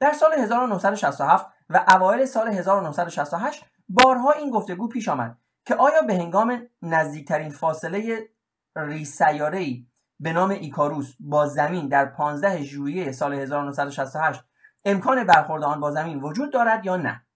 در 0.00 0.12
سال 0.12 0.32
1967 0.32 1.46
و 1.68 1.84
اوایل 1.88 2.24
سال 2.24 2.48
1968 2.48 3.64
بارها 3.88 4.32
این 4.32 4.50
گفتگو 4.50 4.88
پیش 4.88 5.08
آمد 5.08 5.38
که 5.64 5.74
آیا 5.74 6.02
به 6.02 6.14
هنگام 6.14 6.68
نزدیکترین 6.82 7.50
فاصله 7.50 8.28
ریسیاره‌ای 8.76 9.86
به 10.20 10.32
نام 10.32 10.50
ایکاروس 10.50 11.14
با 11.20 11.46
زمین 11.46 11.88
در 11.88 12.04
15 12.04 12.62
ژوئیه 12.62 13.12
سال 13.12 13.34
1968 13.34 14.44
امکان 14.84 15.24
برخورد 15.24 15.62
آن 15.62 15.80
با 15.80 15.90
زمین 15.90 16.20
وجود 16.20 16.52
دارد 16.52 16.86
یا 16.86 16.96
نه؟ 16.96 17.26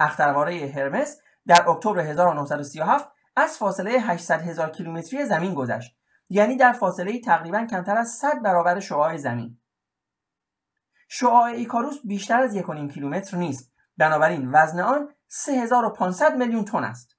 اخترواره 0.00 0.72
هرمس 0.74 1.20
در 1.46 1.68
اکتبر 1.68 2.00
1937 2.00 3.15
از 3.36 3.58
فاصله 3.58 3.90
800 3.90 4.42
هزار 4.42 4.70
کیلومتری 4.70 5.26
زمین 5.26 5.54
گذشت. 5.54 5.96
یعنی 6.28 6.56
در 6.56 6.72
فاصله 6.72 7.20
تقریبا 7.20 7.66
کمتر 7.70 7.98
از 7.98 8.08
100 8.08 8.42
برابر 8.42 8.80
شعاع 8.80 9.16
زمین. 9.16 9.58
شعاع 11.08 11.44
ایکاروس 11.44 11.98
بیشتر 12.04 12.40
از 12.40 12.56
1.5 12.56 12.92
کیلومتر 12.94 13.36
نیست. 13.36 13.72
بنابراین 13.96 14.50
وزن 14.52 14.80
آن 14.80 15.14
3500 15.28 16.36
میلیون 16.36 16.64
تن 16.64 16.84
است. 16.84 17.16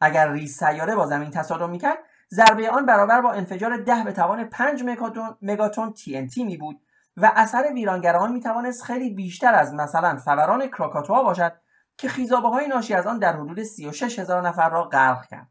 اگر 0.00 0.32
ریز 0.32 0.56
سیاره 0.56 0.94
با 0.94 1.06
زمین 1.06 1.30
تصادم 1.30 1.70
می‌کرد 1.70 1.98
ضربه 2.30 2.70
آن 2.70 2.86
برابر 2.86 3.20
با 3.20 3.32
انفجار 3.32 3.76
10 3.76 4.04
به 4.04 4.12
توان 4.12 4.44
5 4.44 4.82
مگاتون 5.42 5.94
TNT 5.94 6.36
می 6.36 6.56
بود 6.56 6.82
و 7.16 7.32
اثر 7.36 7.72
ویرانگر 7.74 8.16
آن 8.16 8.32
می 8.32 8.40
توانست 8.40 8.82
خیلی 8.82 9.14
بیشتر 9.14 9.54
از 9.54 9.74
مثلا 9.74 10.16
فوران 10.16 10.66
کراکاتوا 10.66 11.22
باشد 11.22 11.60
که 11.98 12.08
خیزابه 12.08 12.48
های 12.48 12.68
ناشی 12.68 12.94
از 12.94 13.06
آن 13.06 13.18
در 13.18 13.36
حدود 13.36 13.62
36 13.62 14.18
هزار 14.18 14.48
نفر 14.48 14.70
را 14.70 14.84
غرق 14.84 15.26
کرد. 15.26 15.48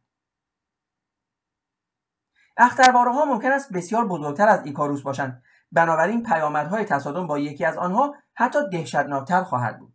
اخترواره 2.58 3.12
ها 3.12 3.26
ممکن 3.26 3.52
است 3.52 3.74
بسیار 3.74 4.08
بزرگتر 4.08 4.48
از 4.48 4.66
ایکاروس 4.66 5.02
باشند. 5.02 5.44
بنابراین 5.72 6.24
پیامدهای 6.24 6.86
تصادم 6.86 7.28
با 7.28 7.40
یکی 7.40 7.66
از 7.66 7.78
آنها 7.78 8.16
حتی 8.34 8.60
دهشتناکتر 8.72 9.44
خواهد 9.44 9.80
بود. 9.80 9.94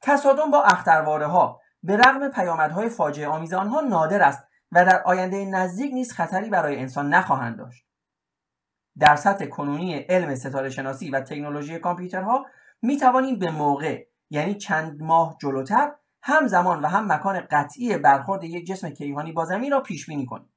تصادم 0.00 0.50
با 0.50 0.62
اخترواره 0.62 1.26
ها 1.26 1.60
به 1.82 1.96
رغم 1.96 2.28
پیامدهای 2.28 2.88
فاجعه 2.88 3.28
آمیز 3.28 3.52
آنها 3.52 3.80
نادر 3.80 4.22
است 4.22 4.44
و 4.72 4.84
در 4.84 5.02
آینده 5.02 5.44
نزدیک 5.44 5.92
نیز 5.92 6.12
خطری 6.12 6.50
برای 6.50 6.78
انسان 6.78 7.14
نخواهند 7.14 7.58
داشت. 7.58 7.86
در 8.98 9.16
سطح 9.16 9.46
کنونی 9.46 9.94
علم 9.98 10.34
ستاره 10.34 10.68
شناسی 10.70 11.10
و 11.10 11.20
تکنولوژی 11.20 11.78
کامپیوترها 11.78 12.46
می 12.82 12.96
توانیم 12.96 13.38
به 13.38 13.50
موقع 13.50 14.11
یعنی 14.32 14.54
چند 14.54 15.02
ماه 15.02 15.36
جلوتر 15.40 15.92
هم 16.22 16.46
زمان 16.46 16.80
و 16.80 16.86
هم 16.86 17.12
مکان 17.12 17.40
قطعی 17.50 17.96
برخورد 17.96 18.44
یک 18.44 18.66
جسم 18.66 18.90
کیهانی 18.90 19.32
با 19.32 19.44
زمین 19.44 19.72
را 19.72 19.80
پیش 19.80 20.06
بینی 20.06 20.26
کنیم. 20.26 20.52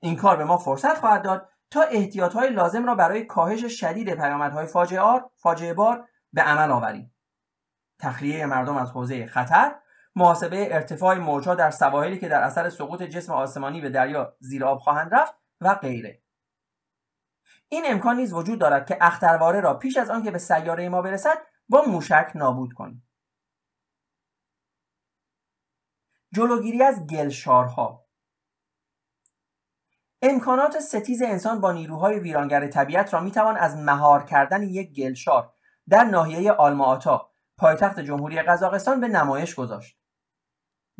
این 0.00 0.16
کار 0.16 0.36
به 0.36 0.44
ما 0.44 0.56
فرصت 0.56 0.98
خواهد 0.98 1.22
داد 1.22 1.48
تا 1.70 1.82
احتیاطهای 1.82 2.50
لازم 2.50 2.86
را 2.86 2.94
برای 2.94 3.24
کاهش 3.24 3.64
شدید 3.64 4.14
پیامدهای 4.14 4.66
فاجعه 4.66 5.22
فاجعه 5.36 5.74
بار 5.74 6.08
به 6.32 6.42
عمل 6.42 6.70
آوریم. 6.70 7.14
تخلیه 8.00 8.46
مردم 8.46 8.76
از 8.76 8.90
حوزه 8.90 9.26
خطر 9.26 9.74
محاسبه 10.16 10.74
ارتفاع 10.74 11.18
موجها 11.18 11.54
در 11.54 11.70
سواحلی 11.70 12.18
که 12.18 12.28
در 12.28 12.42
اثر 12.42 12.70
سقوط 12.70 13.02
جسم 13.02 13.32
آسمانی 13.32 13.80
به 13.80 13.90
دریا 13.90 14.36
زیر 14.40 14.64
آب 14.64 14.78
خواهند 14.78 15.14
رفت 15.14 15.34
و 15.60 15.74
غیره. 15.74 16.22
این 17.68 17.84
امکان 17.86 18.16
نیز 18.16 18.32
وجود 18.32 18.58
دارد 18.58 18.86
که 18.86 18.98
اخترواره 19.00 19.60
را 19.60 19.74
پیش 19.74 19.96
از 19.96 20.10
آنکه 20.10 20.30
به 20.30 20.38
سیاره 20.38 20.88
ما 20.88 21.02
برسد 21.02 21.38
با 21.68 21.82
موشک 21.82 22.32
نابود 22.34 22.72
کنیم 22.72 23.08
جلوگیری 26.32 26.82
از 26.82 27.06
گلشارها. 27.06 28.04
امکانات 30.22 30.80
ستیز 30.80 31.22
انسان 31.22 31.60
با 31.60 31.72
نیروهای 31.72 32.18
ویرانگر 32.18 32.66
طبیعت 32.66 33.14
را 33.14 33.20
می‌توان 33.20 33.56
از 33.56 33.76
مهار 33.76 34.24
کردن 34.24 34.62
یک 34.62 34.92
گلشار 34.92 35.52
در 35.88 36.04
ناحیه 36.04 36.52
آلما 36.52 36.98
پایتخت 37.56 38.00
جمهوری 38.00 38.42
قزاقستان 38.42 39.00
به 39.00 39.08
نمایش 39.08 39.54
گذاشت. 39.54 39.98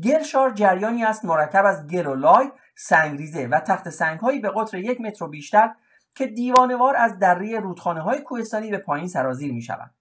گلشار 0.05 0.51
جریانی 0.51 1.05
است 1.05 1.25
مرکب 1.25 1.65
از 1.65 1.87
گل 1.87 2.07
و 2.07 2.15
لای 2.15 2.53
سنگریزه 2.77 3.47
و 3.47 3.61
تخت 3.61 3.91
سنگهایی 3.91 4.41
به 4.41 4.51
قطر 4.51 4.79
یک 4.79 5.01
متر 5.01 5.25
و 5.25 5.29
بیشتر 5.29 5.75
که 6.15 6.27
دیوانوار 6.27 6.97
از 6.97 7.19
دره 7.19 7.61
رودخانه 7.61 8.01
های 8.01 8.21
کوهستانی 8.21 8.71
به 8.71 8.79
پایین 8.79 9.09
سرازیر 9.09 9.53
می 9.53 9.63
شود. 9.63 9.95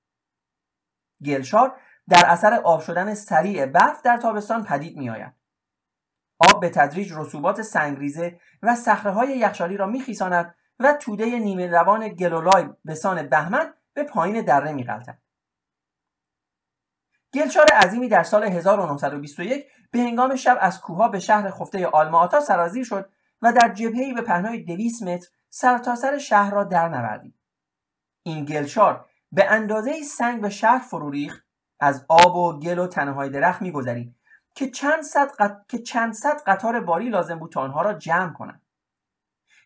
گلشار 1.25 1.79
در 2.09 2.23
اثر 2.25 2.53
آب 2.53 2.81
شدن 2.81 3.13
سریع 3.13 3.65
برف 3.65 4.01
در 4.01 4.17
تابستان 4.17 4.63
پدید 4.63 4.97
می 4.97 5.09
آید. 5.09 5.33
آب 6.39 6.61
به 6.61 6.69
تدریج 6.69 7.13
رسوبات 7.15 7.61
سنگریزه 7.61 8.39
و 8.63 8.75
صخره 8.75 9.11
های 9.11 9.37
یخچالی 9.37 9.77
را 9.77 9.87
میخیساند 9.87 10.55
و 10.79 10.93
توده 10.93 11.25
نیمه 11.25 11.67
روان 11.67 12.07
گلولای 12.07 12.69
به 12.85 12.95
سان 12.95 13.29
بهمن 13.29 13.73
به 13.93 14.03
پایین 14.03 14.41
دره 14.41 14.71
میغلطد 14.71 15.17
گلچار 17.33 17.65
عظیمی 17.65 18.09
در 18.09 18.23
سال 18.23 18.43
1921 18.43 19.65
به 19.91 19.99
هنگام 19.99 20.35
شب 20.35 20.57
از 20.61 20.81
کوها 20.81 21.07
به 21.07 21.19
شهر 21.19 21.51
خفته 21.51 21.87
آلماتا 21.87 22.39
سرازیر 22.39 22.83
شد 22.83 23.09
و 23.41 23.53
در 23.53 23.73
جبهه‌ای 23.73 24.13
به 24.13 24.21
پهنای 24.21 24.63
200 24.63 25.03
متر 25.03 25.27
سرتاسر 25.49 26.11
سر 26.11 26.17
شهر 26.17 26.51
را 26.51 26.63
در 26.63 26.89
نوردید. 26.89 27.35
این 28.23 28.45
گلچار 28.45 29.06
به 29.31 29.51
اندازه 29.51 30.03
سنگ 30.03 30.41
به 30.41 30.49
شهر 30.49 30.79
فرو 30.79 31.09
ریخت 31.09 31.45
از 31.79 32.05
آب 32.09 32.35
و 32.35 32.59
گل 32.59 32.79
و 32.79 32.87
تنه 32.87 33.29
درخت 33.29 33.61
میگذرید 33.61 34.15
که 34.55 34.69
چند 34.69 35.01
صد, 35.03 35.31
که 35.67 35.79
چند 35.79 36.13
صد 36.13 36.41
قطار 36.47 36.79
باری 36.79 37.09
لازم 37.09 37.39
بود 37.39 37.51
تا 37.51 37.61
آنها 37.61 37.81
را 37.81 37.93
جمع 37.93 38.33
کنند. 38.33 38.61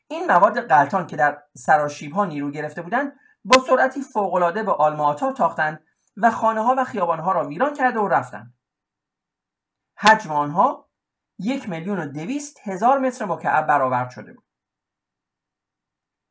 این 0.07 0.25
مواد 0.25 0.59
قلتان 0.59 1.07
که 1.07 1.15
در 1.15 1.43
سراشیب 1.57 2.13
ها 2.13 2.25
نیرو 2.25 2.51
گرفته 2.51 2.81
بودند 2.81 3.19
با 3.45 3.59
سرعتی 3.59 4.01
فوقالعاده 4.01 4.63
به 4.63 4.71
آلماتا 4.71 5.33
تاختند 5.33 5.85
و 6.17 6.31
خانه 6.31 6.61
ها 6.61 6.75
و 6.77 6.83
خیابان 6.83 7.19
ها 7.19 7.31
را 7.31 7.47
ویران 7.47 7.73
کرده 7.73 7.99
و 7.99 8.07
رفتند. 8.07 8.53
حجم 9.97 10.31
آنها 10.31 10.89
یک 11.39 11.69
میلیون 11.69 11.99
و 11.99 12.05
دویست 12.05 12.57
هزار 12.63 12.99
متر 12.99 13.25
مکعب 13.25 13.67
برآورد 13.67 14.09
شده 14.09 14.33
بود. 14.33 14.43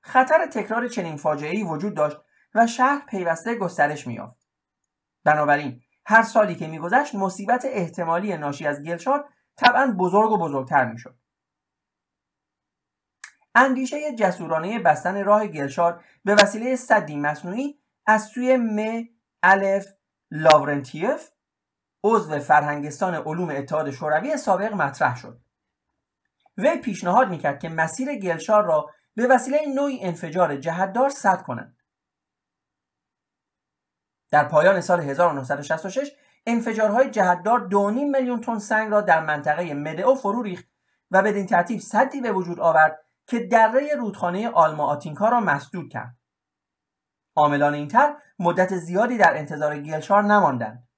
خطر 0.00 0.46
تکرار 0.46 0.88
چنین 0.88 1.16
فاجعه 1.16 1.64
وجود 1.64 1.94
داشت 1.94 2.16
و 2.54 2.66
شهر 2.66 3.06
پیوسته 3.06 3.54
گسترش 3.54 4.06
میافت 4.06 4.48
بنابراین 5.24 5.82
هر 6.06 6.22
سالی 6.22 6.54
که 6.54 6.66
میگذشت 6.66 7.14
مصیبت 7.14 7.64
احتمالی 7.68 8.36
ناشی 8.36 8.66
از 8.66 8.82
گلشار 8.82 9.28
طبعا 9.56 9.94
بزرگ 9.98 10.30
و 10.30 10.38
بزرگتر 10.38 10.84
می‌شد. 10.84 11.18
اندیشه 13.54 14.14
جسورانه 14.14 14.78
بستن 14.78 15.24
راه 15.24 15.46
گلشار 15.46 16.04
به 16.24 16.34
وسیله 16.34 16.76
صدی 16.76 17.16
مصنوعی 17.16 17.78
از 18.06 18.24
سوی 18.24 18.56
م 18.56 19.08
الف 19.42 19.86
لاورنتیف 20.30 21.30
عضو 22.04 22.38
فرهنگستان 22.38 23.14
علوم 23.14 23.50
اتحاد 23.50 23.90
شوروی 23.90 24.36
سابق 24.36 24.72
مطرح 24.72 25.16
شد. 25.16 25.40
وی 26.56 26.76
پیشنهاد 26.76 27.28
می‌کرد 27.28 27.60
که 27.60 27.68
مسیر 27.68 28.14
گلشار 28.14 28.64
را 28.64 28.90
به 29.14 29.26
وسیله 29.26 29.58
نوعی 29.74 30.04
انفجار 30.04 30.56
جهتدار 30.56 31.08
سد 31.08 31.42
کنند. 31.42 31.76
در 34.30 34.44
پایان 34.44 34.80
سال 34.80 35.00
1966 35.00 36.10
انفجارهای 36.46 37.10
جهتدار 37.10 37.68
2.5 37.70 37.76
میلیون 37.76 38.40
تن 38.40 38.58
سنگ 38.58 38.90
را 38.90 39.00
در 39.00 39.24
منطقه 39.24 39.74
مدئو 39.74 40.14
فرو 40.14 40.42
ریخت 40.42 40.66
و 41.10 41.22
بدین 41.22 41.46
ترتیب 41.46 41.80
صدی 41.80 42.20
به 42.20 42.32
وجود 42.32 42.60
آورد 42.60 43.04
که 43.26 43.46
دره 43.46 43.94
رودخانه 43.98 44.48
آلما 44.48 44.86
آتینکا 44.86 45.28
را 45.28 45.40
مسدود 45.40 45.88
کرد. 45.88 46.16
عاملان 47.36 47.74
این 47.74 47.88
تر 47.88 48.16
مدت 48.38 48.76
زیادی 48.76 49.18
در 49.18 49.36
انتظار 49.36 49.78
گلشار 49.78 50.22
نماندند. 50.22 50.88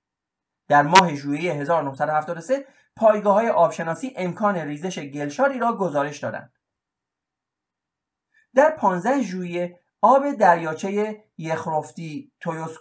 در 0.69 0.83
ماه 0.83 1.15
ژوئیه 1.15 1.53
1973 1.53 2.67
پایگاه 2.97 3.35
های 3.35 3.49
آبشناسی 3.49 4.13
امکان 4.17 4.57
ریزش 4.57 4.99
گلشاری 4.99 5.59
را 5.59 5.77
گزارش 5.77 6.19
دادند. 6.19 6.53
در 8.55 8.71
15 8.71 9.23
ژوئیه 9.23 9.81
آب 10.03 10.33
دریاچه 10.33 11.25
یخرفتی 11.39 12.33
تویوس 12.41 12.77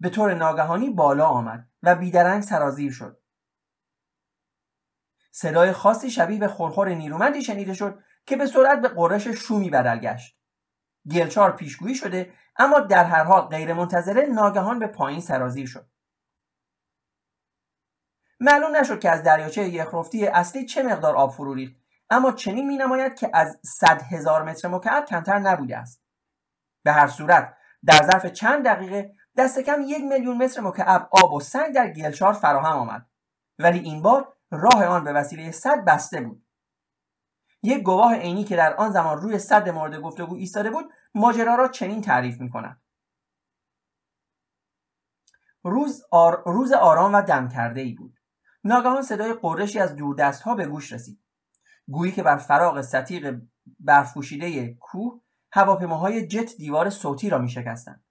به 0.00 0.08
طور 0.08 0.34
ناگهانی 0.34 0.90
بالا 0.90 1.26
آمد 1.26 1.68
و 1.82 1.94
بیدرنگ 1.94 2.42
سرازیر 2.42 2.92
شد. 2.92 3.20
صدای 5.32 5.72
خاصی 5.72 6.10
شبیه 6.10 6.38
به 6.38 6.48
خورخور 6.48 6.88
نیرومندی 6.88 7.42
شنیده 7.42 7.74
شد 7.74 8.02
که 8.26 8.36
به 8.36 8.46
سرعت 8.46 8.80
به 8.80 8.88
قرش 8.88 9.28
شومی 9.28 9.70
بدل 9.70 9.98
گشت 9.98 10.40
گلچار 11.10 11.56
پیشگویی 11.56 11.94
شده 11.94 12.32
اما 12.56 12.80
در 12.80 13.04
هر 13.04 13.24
حال 13.24 13.42
غیر 13.42 13.74
منتظره 13.74 14.26
ناگهان 14.26 14.78
به 14.78 14.86
پایین 14.86 15.20
سرازیر 15.20 15.66
شد. 15.66 15.90
معلوم 18.40 18.76
نشد 18.76 19.00
که 19.00 19.10
از 19.10 19.22
دریاچه 19.22 19.68
یخرفتی 19.68 20.26
اصلی 20.26 20.66
چه 20.66 20.82
مقدار 20.82 21.16
آب 21.16 21.32
فرو 21.32 21.54
ریخت 21.54 21.74
اما 22.10 22.32
چنین 22.32 22.66
مینماید 22.66 23.14
که 23.14 23.30
از 23.34 23.58
صد 23.64 24.02
هزار 24.02 24.42
متر 24.42 24.68
مکعب 24.68 25.04
کمتر 25.04 25.38
نبوده 25.38 25.78
است. 25.78 26.02
به 26.82 26.92
هر 26.92 27.06
صورت. 27.06 27.56
در 27.86 28.02
ظرف 28.02 28.26
چند 28.26 28.64
دقیقه 28.64 29.14
دست 29.36 29.58
کم 29.58 29.80
یک 29.86 30.04
میلیون 30.04 30.36
متر 30.36 30.60
مکعب 30.60 31.08
آب 31.12 31.32
و 31.32 31.40
سنگ 31.40 31.74
در 31.74 31.90
گلچار 31.90 32.32
فراهم 32.32 32.78
آمد. 32.78 33.06
ولی 33.58 33.78
این 33.78 34.02
بار 34.02 34.36
راه 34.50 34.84
آن 34.84 35.04
به 35.04 35.12
وسیله 35.12 35.50
صد 35.50 35.84
بسته 35.84 36.20
بود. 36.20 36.46
یک 37.62 37.82
گواه 37.82 38.14
عینی 38.14 38.44
که 38.44 38.56
در 38.56 38.74
آن 38.74 38.90
زمان 38.90 39.18
روی 39.18 39.38
صد 39.38 39.68
مورد 39.68 40.00
گفتگو 40.00 40.34
ایستاده 40.34 40.70
بود 40.70 40.92
ماجرا 41.14 41.54
را 41.54 41.68
چنین 41.68 42.00
تعریف 42.00 42.40
می 42.40 42.50
کند 42.50 42.80
روز, 45.64 46.04
آر... 46.10 46.42
روز 46.46 46.72
آرام 46.72 47.14
و 47.14 47.22
دم 47.22 47.48
کرده 47.48 47.80
ای 47.80 47.92
بود. 47.92 48.18
ناگهان 48.64 49.02
صدای 49.02 49.32
قرشی 49.32 49.78
از 49.78 49.96
دوردست 49.96 50.42
ها 50.42 50.54
به 50.54 50.66
گوش 50.66 50.92
رسید. 50.92 51.20
گویی 51.88 52.12
که 52.12 52.22
بر 52.22 52.36
فراغ 52.36 52.80
ستیق 52.80 53.40
برفپوشیده 53.80 54.74
کوه 54.74 55.20
هواپیماهای 55.52 56.26
جت 56.26 56.56
دیوار 56.56 56.90
صوتی 56.90 57.30
را 57.30 57.38
می 57.38 57.48
شکستند. 57.48 58.04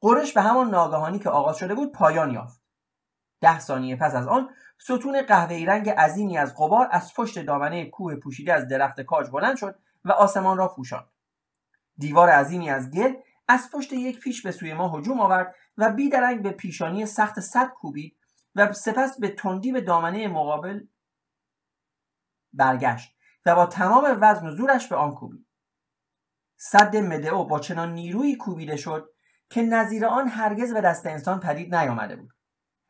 قرش 0.00 0.32
به 0.32 0.42
همان 0.42 0.70
ناگهانی 0.70 1.18
که 1.18 1.30
آغاز 1.30 1.56
شده 1.56 1.74
بود 1.74 1.92
پایان 1.92 2.30
یافت. 2.30 2.60
ده 3.40 3.58
ثانیه 3.58 3.96
پس 3.96 4.14
از 4.14 4.26
آن 4.26 4.50
ستون 4.78 5.22
قهوه‌ای 5.22 5.66
رنگ 5.66 5.90
عظیمی 5.90 6.38
از 6.38 6.54
غبار 6.56 6.88
از 6.90 7.14
پشت 7.14 7.38
دامنه 7.38 7.84
کوه 7.90 8.16
پوشیده 8.16 8.52
از 8.52 8.68
درخت 8.68 9.00
کاج 9.00 9.30
بلند 9.30 9.56
شد 9.56 9.78
و 10.04 10.12
آسمان 10.12 10.58
را 10.58 10.68
پوشاند. 10.68 11.08
دیوار 11.98 12.28
عظیمی 12.28 12.70
از 12.70 12.90
گل 12.90 13.14
از 13.48 13.70
پشت 13.72 13.92
یک 13.92 14.20
پیش 14.20 14.42
به 14.42 14.52
سوی 14.52 14.74
ما 14.74 14.88
هجوم 14.88 15.20
آورد 15.20 15.54
و 15.76 15.92
بیدرنگ 15.92 16.42
به 16.42 16.50
پیشانی 16.50 17.06
سخت 17.06 17.40
صد 17.40 17.68
کوبید 17.68 18.16
و 18.54 18.72
سپس 18.72 19.20
به 19.20 19.28
تندی 19.28 19.72
به 19.72 19.80
دامنه 19.80 20.28
مقابل 20.28 20.86
برگشت 22.52 23.16
و 23.46 23.54
با 23.54 23.66
تمام 23.66 24.18
وزن 24.20 24.46
و 24.46 24.56
زورش 24.56 24.88
به 24.88 24.96
آن 24.96 25.14
کوبید. 25.14 25.49
صد 26.62 26.96
مدعو 26.96 27.44
با 27.44 27.58
چنان 27.58 27.92
نیرویی 27.92 28.36
کوبیده 28.36 28.76
شد 28.76 29.14
که 29.50 29.62
نظیر 29.62 30.06
آن 30.06 30.28
هرگز 30.28 30.74
به 30.74 30.80
دست 30.80 31.06
انسان 31.06 31.40
پدید 31.40 31.74
نیامده 31.74 32.16
بود. 32.16 32.30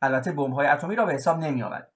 البته 0.01 0.31
های 0.31 0.67
اتمی 0.67 0.95
را 0.95 1.05
به 1.05 1.13
حساب 1.13 1.39
نمیآورد. 1.39 1.93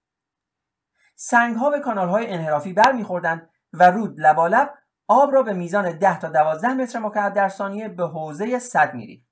ها 1.32 1.70
به 1.70 1.82
های 1.82 2.28
انحرافی 2.28 2.74
برمیخوردند 2.74 3.50
و 3.74 3.92
رود 3.92 4.20
لبالب 4.20 4.74
آب 5.08 5.34
را 5.34 5.44
به 5.44 5.54
میزان 5.54 5.98
10 5.98 6.20
تا 6.20 6.30
12 6.30 6.68
متر 6.68 7.00
مکعب 7.00 7.34
در 7.34 7.50
ثانیه 7.50 7.90
به 7.90 8.08
حوزه 8.08 8.60
صد 8.60 8.94
میریخت. 8.94 9.30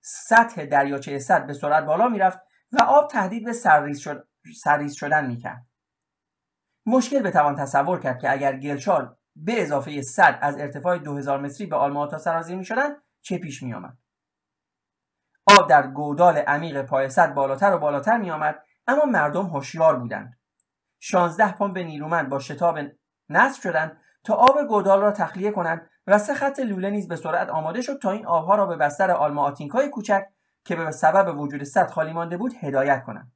سطح 0.00 0.64
دریاچه 0.64 1.18
صد 1.18 1.46
به 1.46 1.52
سرعت 1.52 1.84
بالا 1.84 2.08
می‌رفت 2.08 2.38
و 2.72 2.82
آب 2.82 3.10
تهدید 3.10 3.44
به 3.44 3.52
سرریز, 3.52 3.98
شد... 3.98 4.28
سرریز 4.62 4.94
شدن 4.94 5.26
می‌کرد. 5.26 5.66
مشکل 6.86 7.22
بتوان 7.22 7.54
تصور 7.54 8.00
کرد 8.00 8.18
که 8.18 8.32
اگر 8.32 8.56
گلچار 8.56 9.19
به 9.36 9.62
اضافه 9.62 10.02
صد 10.02 10.38
از 10.42 10.58
ارتفاع 10.58 10.98
2000 10.98 11.40
متری 11.40 11.66
به 11.66 11.76
آلماتا 11.76 12.18
سرازیر 12.18 12.56
می‌شدند 12.56 12.96
چه 13.20 13.38
پیش 13.38 13.62
میآمد؟ 13.62 13.98
آب 15.46 15.68
در 15.68 15.86
گودال 15.86 16.38
عمیق 16.38 16.82
پای 16.82 17.08
صد 17.08 17.34
بالاتر 17.34 17.74
و 17.74 17.78
بالاتر 17.78 18.18
می 18.18 18.30
آمد 18.30 18.62
اما 18.86 19.04
مردم 19.04 19.46
هوشیار 19.46 19.98
بودند. 19.98 20.38
16 21.00 21.52
پمپ 21.52 21.78
نیرومند 21.78 22.28
با 22.28 22.38
شتاب 22.38 22.78
نصب 23.28 23.62
شدند 23.62 24.00
تا 24.24 24.34
آب 24.34 24.62
گودال 24.68 25.00
را 25.00 25.12
تخلیه 25.12 25.50
کنند 25.50 25.90
و 26.06 26.18
سه 26.18 26.34
خط 26.34 26.60
لوله 26.60 26.90
نیز 26.90 27.08
به 27.08 27.16
سرعت 27.16 27.48
آماده 27.48 27.80
شد 27.80 27.98
تا 27.98 28.10
این 28.10 28.26
آبها 28.26 28.54
را 28.54 28.66
به 28.66 28.76
بستر 28.76 29.10
آلما 29.10 29.42
آتینکای 29.42 29.88
کوچک 29.88 30.26
که 30.64 30.76
به 30.76 30.90
سبب 30.90 31.38
وجود 31.38 31.62
صد 31.62 31.90
خالی 31.90 32.12
مانده 32.12 32.36
بود 32.36 32.54
هدایت 32.60 33.04
کنند. 33.04 33.32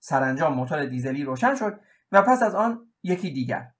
سرانجام 0.00 0.54
موتور 0.54 0.84
دیزلی 0.84 1.24
روشن 1.24 1.54
شد 1.54 1.80
و 2.12 2.22
پس 2.22 2.42
از 2.42 2.54
آن 2.54 2.92
یکی 3.02 3.30
دیگر. 3.30 3.70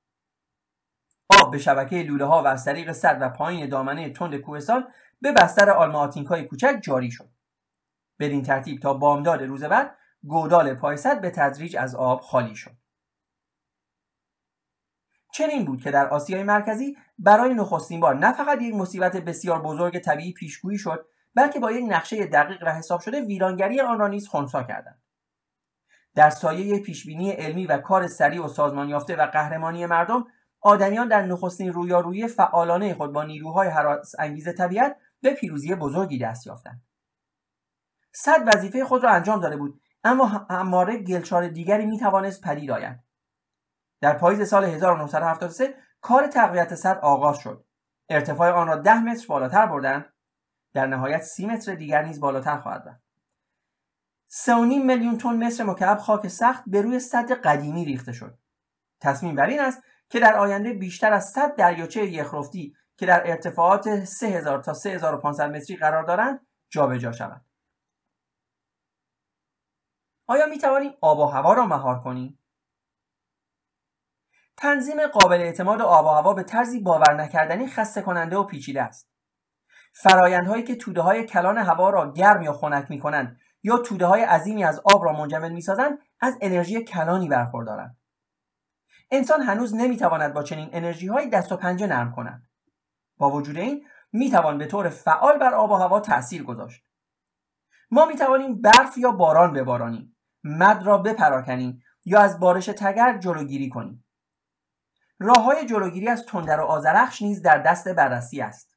آب 1.40 1.50
به 1.52 1.58
شبکه 1.58 2.02
لوله 2.02 2.24
ها 2.24 2.42
و 2.42 2.46
از 2.46 2.64
طریق 2.64 2.92
صد 2.92 3.18
و 3.20 3.28
پایین 3.28 3.68
دامنه 3.68 4.10
تند 4.10 4.36
کوهستان 4.36 4.88
به 5.20 5.32
بستر 5.32 5.70
های 6.28 6.44
کوچک 6.44 6.78
جاری 6.82 7.10
شد. 7.10 7.30
بدین 8.18 8.42
ترتیب 8.42 8.80
تا 8.80 8.94
بامداد 8.94 9.42
روز 9.42 9.64
بعد 9.64 9.96
گودال 10.22 10.74
پایصد 10.74 11.20
به 11.20 11.30
تدریج 11.30 11.76
از 11.76 11.94
آب 11.94 12.20
خالی 12.20 12.54
شد. 12.54 12.76
چنین 15.34 15.64
بود 15.64 15.82
که 15.82 15.90
در 15.90 16.08
آسیای 16.08 16.42
مرکزی 16.42 16.96
برای 17.18 17.54
نخستین 17.54 18.00
بار 18.00 18.14
نه 18.14 18.32
فقط 18.32 18.62
یک 18.62 18.74
مصیبت 18.74 19.16
بسیار 19.16 19.62
بزرگ 19.62 19.98
طبیعی 19.98 20.32
پیشگویی 20.32 20.78
شد 20.78 21.06
بلکه 21.34 21.60
با 21.60 21.72
یک 21.72 21.84
نقشه 21.88 22.26
دقیق 22.26 22.62
و 22.66 22.72
حساب 22.72 23.00
شده 23.00 23.20
ویرانگری 23.20 23.80
آن 23.80 23.98
را 23.98 24.08
نیز 24.08 24.28
خونسا 24.28 24.62
کردند. 24.62 25.02
در 26.14 26.30
سایه 26.30 26.78
پیشبینی 26.78 27.30
علمی 27.30 27.66
و 27.66 27.78
کار 27.78 28.06
سریع 28.06 28.44
و 28.44 28.48
سازمان 28.48 28.88
یافته 28.88 29.16
و 29.16 29.26
قهرمانی 29.26 29.86
مردم 29.86 30.26
آدمیان 30.60 31.08
در 31.08 31.22
نخستین 31.22 31.72
رویارویی 31.72 32.28
فعالانه 32.28 32.94
خود 32.94 33.12
با 33.12 33.24
نیروهای 33.24 33.68
حراس 33.68 34.12
انگیز 34.18 34.54
طبیعت 34.54 34.96
به 35.20 35.34
پیروزی 35.34 35.74
بزرگی 35.74 36.18
دست 36.18 36.46
یافتند. 36.46 36.82
صد 38.12 38.44
وظیفه 38.46 38.84
خود 38.84 39.04
را 39.04 39.10
انجام 39.10 39.40
داده 39.40 39.56
بود 39.56 39.80
اما 40.04 40.26
هماره 40.26 40.98
گلچار 40.98 41.48
دیگری 41.48 41.86
می 41.86 41.98
توانست 41.98 42.40
پدید 42.40 42.70
آید. 42.70 43.00
در 44.00 44.18
پاییز 44.18 44.48
سال 44.48 44.64
1973 44.64 45.74
کار 46.00 46.26
تقویت 46.26 46.74
صد 46.74 46.98
آغاز 47.02 47.38
شد. 47.38 47.64
ارتفاع 48.08 48.50
آن 48.50 48.66
را 48.66 48.76
ده 48.76 49.00
متر 49.00 49.26
بالاتر 49.28 49.66
بردند. 49.66 50.12
در 50.72 50.86
نهایت 50.86 51.22
سی 51.22 51.46
متر 51.46 51.74
دیگر 51.74 52.02
نیز 52.02 52.20
بالاتر 52.20 52.56
خواهد 52.56 52.88
رفت. 52.88 53.02
سه 54.28 54.54
میلیون 54.64 55.18
تن 55.18 55.46
متر 55.46 55.64
مکعب 55.64 55.98
خاک 55.98 56.28
سخت 56.28 56.62
به 56.66 56.82
روی 56.82 57.00
صد 57.00 57.32
قدیمی 57.32 57.84
ریخته 57.84 58.12
شد. 58.12 58.38
تصمیم 59.00 59.34
بر 59.34 59.46
این 59.46 59.60
است 59.60 59.82
که 60.10 60.20
در 60.20 60.36
آینده 60.36 60.72
بیشتر 60.72 61.12
از 61.12 61.30
100 61.30 61.56
دریاچه 61.56 62.06
یخرفتی 62.06 62.76
که 62.96 63.06
در 63.06 63.30
ارتفاعات 63.30 64.04
3000 64.04 64.62
تا 64.62 64.74
3500 64.74 65.50
متری 65.50 65.76
قرار 65.76 66.02
دارند 66.02 66.46
جابجا 66.70 67.12
شود. 67.12 67.44
آیا 70.26 70.46
می 70.46 70.58
توانیم 70.58 70.92
آب 71.00 71.18
و 71.18 71.26
هوا 71.26 71.52
را 71.52 71.66
مهار 71.66 72.00
کنیم؟ 72.00 72.38
تنظیم 74.56 75.06
قابل 75.06 75.36
اعتماد 75.36 75.80
آب 75.82 76.06
و 76.06 76.08
هوا 76.08 76.34
به 76.34 76.42
طرزی 76.42 76.80
باور 76.80 77.14
نکردنی 77.14 77.66
خسته 77.66 78.02
کننده 78.02 78.36
و 78.36 78.44
پیچیده 78.44 78.82
است. 78.82 79.10
فرایندهایی 79.92 80.62
که 80.62 80.76
توده 80.76 81.00
های 81.00 81.24
کلان 81.24 81.58
هوا 81.58 81.90
را 81.90 82.12
گرم 82.12 82.42
یا 82.42 82.52
خنک 82.52 82.90
می 82.90 83.00
کنند 83.00 83.40
یا 83.62 83.78
توده 83.78 84.06
های 84.06 84.22
عظیمی 84.22 84.64
از 84.64 84.80
آب 84.84 85.04
را 85.04 85.12
منجمد 85.12 85.52
می 85.52 85.60
سازند 85.60 85.98
از 86.20 86.38
انرژی 86.40 86.84
کلانی 86.84 87.28
برخوردارند. 87.28 87.99
انسان 89.10 89.42
هنوز 89.42 89.74
نمی‌تواند 89.74 90.32
با 90.32 90.42
چنین 90.42 90.70
انرژی 90.72 91.06
های 91.06 91.28
دست 91.28 91.52
و 91.52 91.56
پنجه 91.56 91.86
نرم 91.86 92.12
کند. 92.12 92.48
با 93.16 93.30
وجود 93.30 93.56
این 93.56 93.86
می‌توان 94.12 94.58
به 94.58 94.66
طور 94.66 94.88
فعال 94.88 95.38
بر 95.38 95.54
آب 95.54 95.70
و 95.70 95.74
هوا 95.74 96.00
تاثیر 96.00 96.42
گذاشت. 96.42 96.84
ما 97.90 98.06
می‌توانیم 98.06 98.60
برف 98.60 98.98
یا 98.98 99.12
باران 99.12 99.52
ببارانیم 99.52 100.16
مد 100.44 100.82
را 100.82 100.98
بپراکنیم 100.98 101.82
یا 102.04 102.20
از 102.20 102.40
بارش 102.40 102.66
تگرگ 102.66 103.20
جلوگیری 103.20 103.68
کنیم. 103.68 104.04
راه 105.18 105.44
های 105.44 105.66
جلوگیری 105.66 106.08
از 106.08 106.26
تندر 106.26 106.60
و 106.60 106.64
آزرخش 106.64 107.22
نیز 107.22 107.42
در 107.42 107.58
دست 107.58 107.88
بررسی 107.88 108.40
است. 108.40 108.76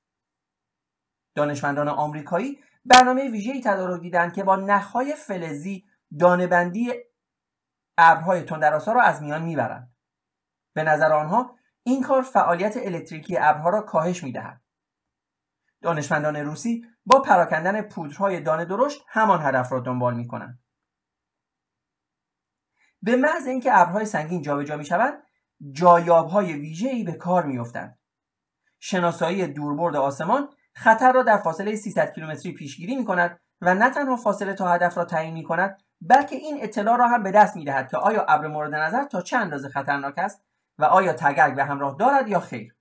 دانشمندان 1.35 1.87
آمریکایی 1.87 2.59
برنامه 2.85 3.31
ویژه‌ای 3.31 3.61
تدارک 3.61 4.01
دیدند 4.01 4.33
که 4.33 4.43
با 4.43 4.55
نخهای 4.55 5.15
فلزی 5.15 5.85
دانهبندی 6.19 6.93
ابرهای 7.97 8.41
تندرآسا 8.41 8.91
را 8.91 9.01
از 9.01 9.21
میان 9.21 9.41
می‌برند. 9.41 9.92
به 10.73 10.83
نظر 10.83 11.13
آنها 11.13 11.55
این 11.83 12.03
کار 12.03 12.21
فعالیت 12.21 12.77
الکتریکی 12.77 13.37
ابرها 13.37 13.69
را 13.69 13.81
کاهش 13.81 14.23
می‌دهد. 14.23 14.61
دانشمندان 15.81 16.35
روسی 16.35 16.85
با 17.05 17.19
پراکندن 17.19 17.81
پودرهای 17.81 18.39
دانه 18.39 18.65
درشت 18.65 19.03
همان 19.07 19.41
هدف 19.41 19.71
را 19.71 19.79
دنبال 19.79 20.13
می 20.13 20.27
کنند. 20.27 20.59
به 23.01 23.15
محض 23.15 23.47
اینکه 23.47 23.79
ابرهای 23.79 24.05
سنگین 24.05 24.41
جابجا 24.41 24.77
می 24.77 24.85
شوند 24.85 25.23
جایابهای 25.71 26.53
ویژه‌ای 26.53 27.03
به 27.03 27.11
کار 27.11 27.45
میافتند. 27.45 27.99
شناسایی 28.79 29.47
دوربرد 29.47 29.95
آسمان 29.95 30.49
خطر 30.75 31.11
را 31.11 31.23
در 31.23 31.37
فاصله 31.37 31.75
300 31.75 32.13
کیلومتری 32.13 32.51
پیشگیری 32.51 32.95
می 32.95 33.05
کند 33.05 33.39
و 33.61 33.75
نه 33.75 33.89
تنها 33.89 34.15
فاصله 34.15 34.53
تا 34.53 34.71
هدف 34.71 34.97
را 34.97 35.05
تعیین 35.05 35.33
می 35.33 35.43
کند 35.43 35.77
بلکه 36.01 36.35
این 36.35 36.57
اطلاع 36.61 36.97
را 36.97 37.07
هم 37.07 37.23
به 37.23 37.31
دست 37.31 37.55
می 37.55 37.65
دهد 37.65 37.91
که 37.91 37.97
آیا 37.97 38.25
ابر 38.25 38.47
مورد 38.47 38.75
نظر 38.75 39.05
تا 39.05 39.21
چه 39.21 39.37
اندازه 39.37 39.69
خطرناک 39.69 40.17
است؟ 40.17 40.45
و 40.77 40.83
آیا 40.83 41.13
تگرگ 41.13 41.55
به 41.55 41.63
همراه 41.63 41.95
دارد 41.99 42.27
یا 42.27 42.39
خیر؟ 42.39 42.75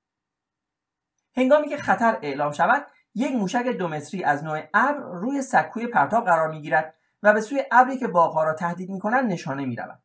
هنگامی 1.37 1.69
که 1.69 1.77
خطر 1.77 2.19
اعلام 2.23 2.53
شود 2.53 2.87
یک 3.15 3.33
موشک 3.33 3.67
دو 3.67 3.89
متری 3.89 4.25
از 4.25 4.45
نوع 4.45 4.61
ابر 4.75 5.01
روی 5.01 5.43
سکوی 5.43 5.87
پرتاب 5.87 6.25
قرار 6.25 6.51
می‌گیرد 6.51 6.95
و 7.23 7.33
به 7.33 7.41
سوی 7.41 7.65
ابری 7.73 7.99
که 7.99 8.09
باغها 8.09 8.45
را 8.45 8.55
تهدید 8.55 8.91
می‌کنند 8.91 9.33
نشانه 9.33 9.65
می‌رود. 9.65 10.03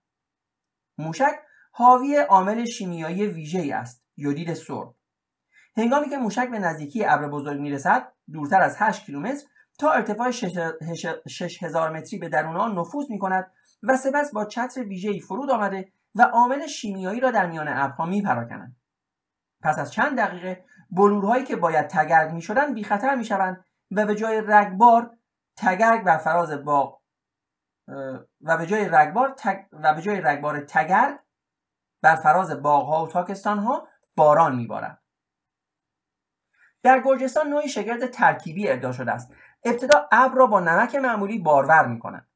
موشک 0.98 1.40
حاوی 1.72 2.18
عامل 2.18 2.66
شیمیایی 2.66 3.28
ویژه‌ای 3.28 3.72
است 3.72 4.04
یودید 4.18 4.54
سرب. 4.54 4.94
هنگامی 5.78 6.10
که 6.10 6.18
موشک 6.18 6.50
به 6.50 6.60
نزدیکی 6.60 7.06
ابر 7.06 7.28
بزرگ 7.28 7.60
می‌رسد 7.60 8.14
دورتر 8.34 8.62
از 8.62 8.76
8 8.80 9.06
کیلومتر 9.06 9.48
تا 9.80 9.92
ارتفاع 9.92 10.32
6000 11.28 11.90
متری 11.90 12.20
به 12.20 12.30
درون 12.30 12.56
آن 12.56 12.78
نفوذ 12.78 13.10
می 13.10 13.20
کند 13.20 13.52
و 13.84 13.98
سپس 13.98 14.32
با 14.34 14.46
چتر 14.46 14.84
ویژه‌ای 14.84 15.20
فرود 15.20 15.50
آمده 15.50 15.92
و 16.18 16.22
عامل 16.22 16.68
شیمیایی 16.68 17.20
را 17.20 17.32
در 17.32 17.46
میان 17.46 17.68
ابرها 17.68 18.06
میپراکنند. 18.06 18.76
پس 19.64 19.80
از 19.80 19.92
چند 19.92 20.18
دقیقه 20.18 20.66
بلورهایی 20.92 21.44
که 21.44 21.56
باید 21.56 21.88
تگرگ 21.88 22.32
می‌شدند 22.32 22.74
بی 22.74 22.84
خطر 22.84 23.16
می‌شوند 23.16 23.66
و 23.92 24.06
به 24.06 24.16
جای 24.16 24.42
رگبار 24.48 25.18
تگرگ 25.58 26.04
بر 26.04 26.18
فراز 26.18 26.52
باغ 26.52 27.02
و 28.42 28.58
به 28.58 28.66
جای 28.66 28.90
رگبار 28.90 29.36
و 29.72 29.94
به 29.94 30.02
جای 30.02 30.22
رگبار 30.22 30.60
تگرگ 30.60 31.20
بر 32.02 32.16
فراز 32.16 32.62
باغها 32.62 33.06
و 33.06 33.08
تاکستانها 33.08 33.88
باران 34.16 34.56
میبارد. 34.56 35.02
در 36.84 37.02
گرجستان 37.06 37.48
نوعی 37.48 37.70
شگرد 37.70 38.06
ترکیبی 38.06 38.70
ابدا 38.70 38.92
شده 38.92 39.12
است. 39.12 39.34
ابتدا 39.64 40.08
ابر 40.12 40.36
را 40.36 40.48
با 40.48 40.60
نمک 40.60 40.96
معمولی 40.96 41.40
بارور 41.40 41.88
می‌کنند. 41.88 42.30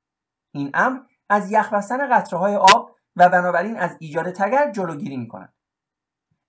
این 0.54 0.72
امر 0.74 1.00
از 1.30 1.52
یخ 1.52 1.74
بستن 1.74 2.16
قطره 2.16 2.40
های 2.40 2.56
آب 2.56 2.96
و 3.16 3.30
بنابراین 3.30 3.78
از 3.78 3.98
ایجاد 4.00 4.32
تگرگ 4.32 4.74
جلوگیری 4.74 5.18
می‌کنند 5.18 5.54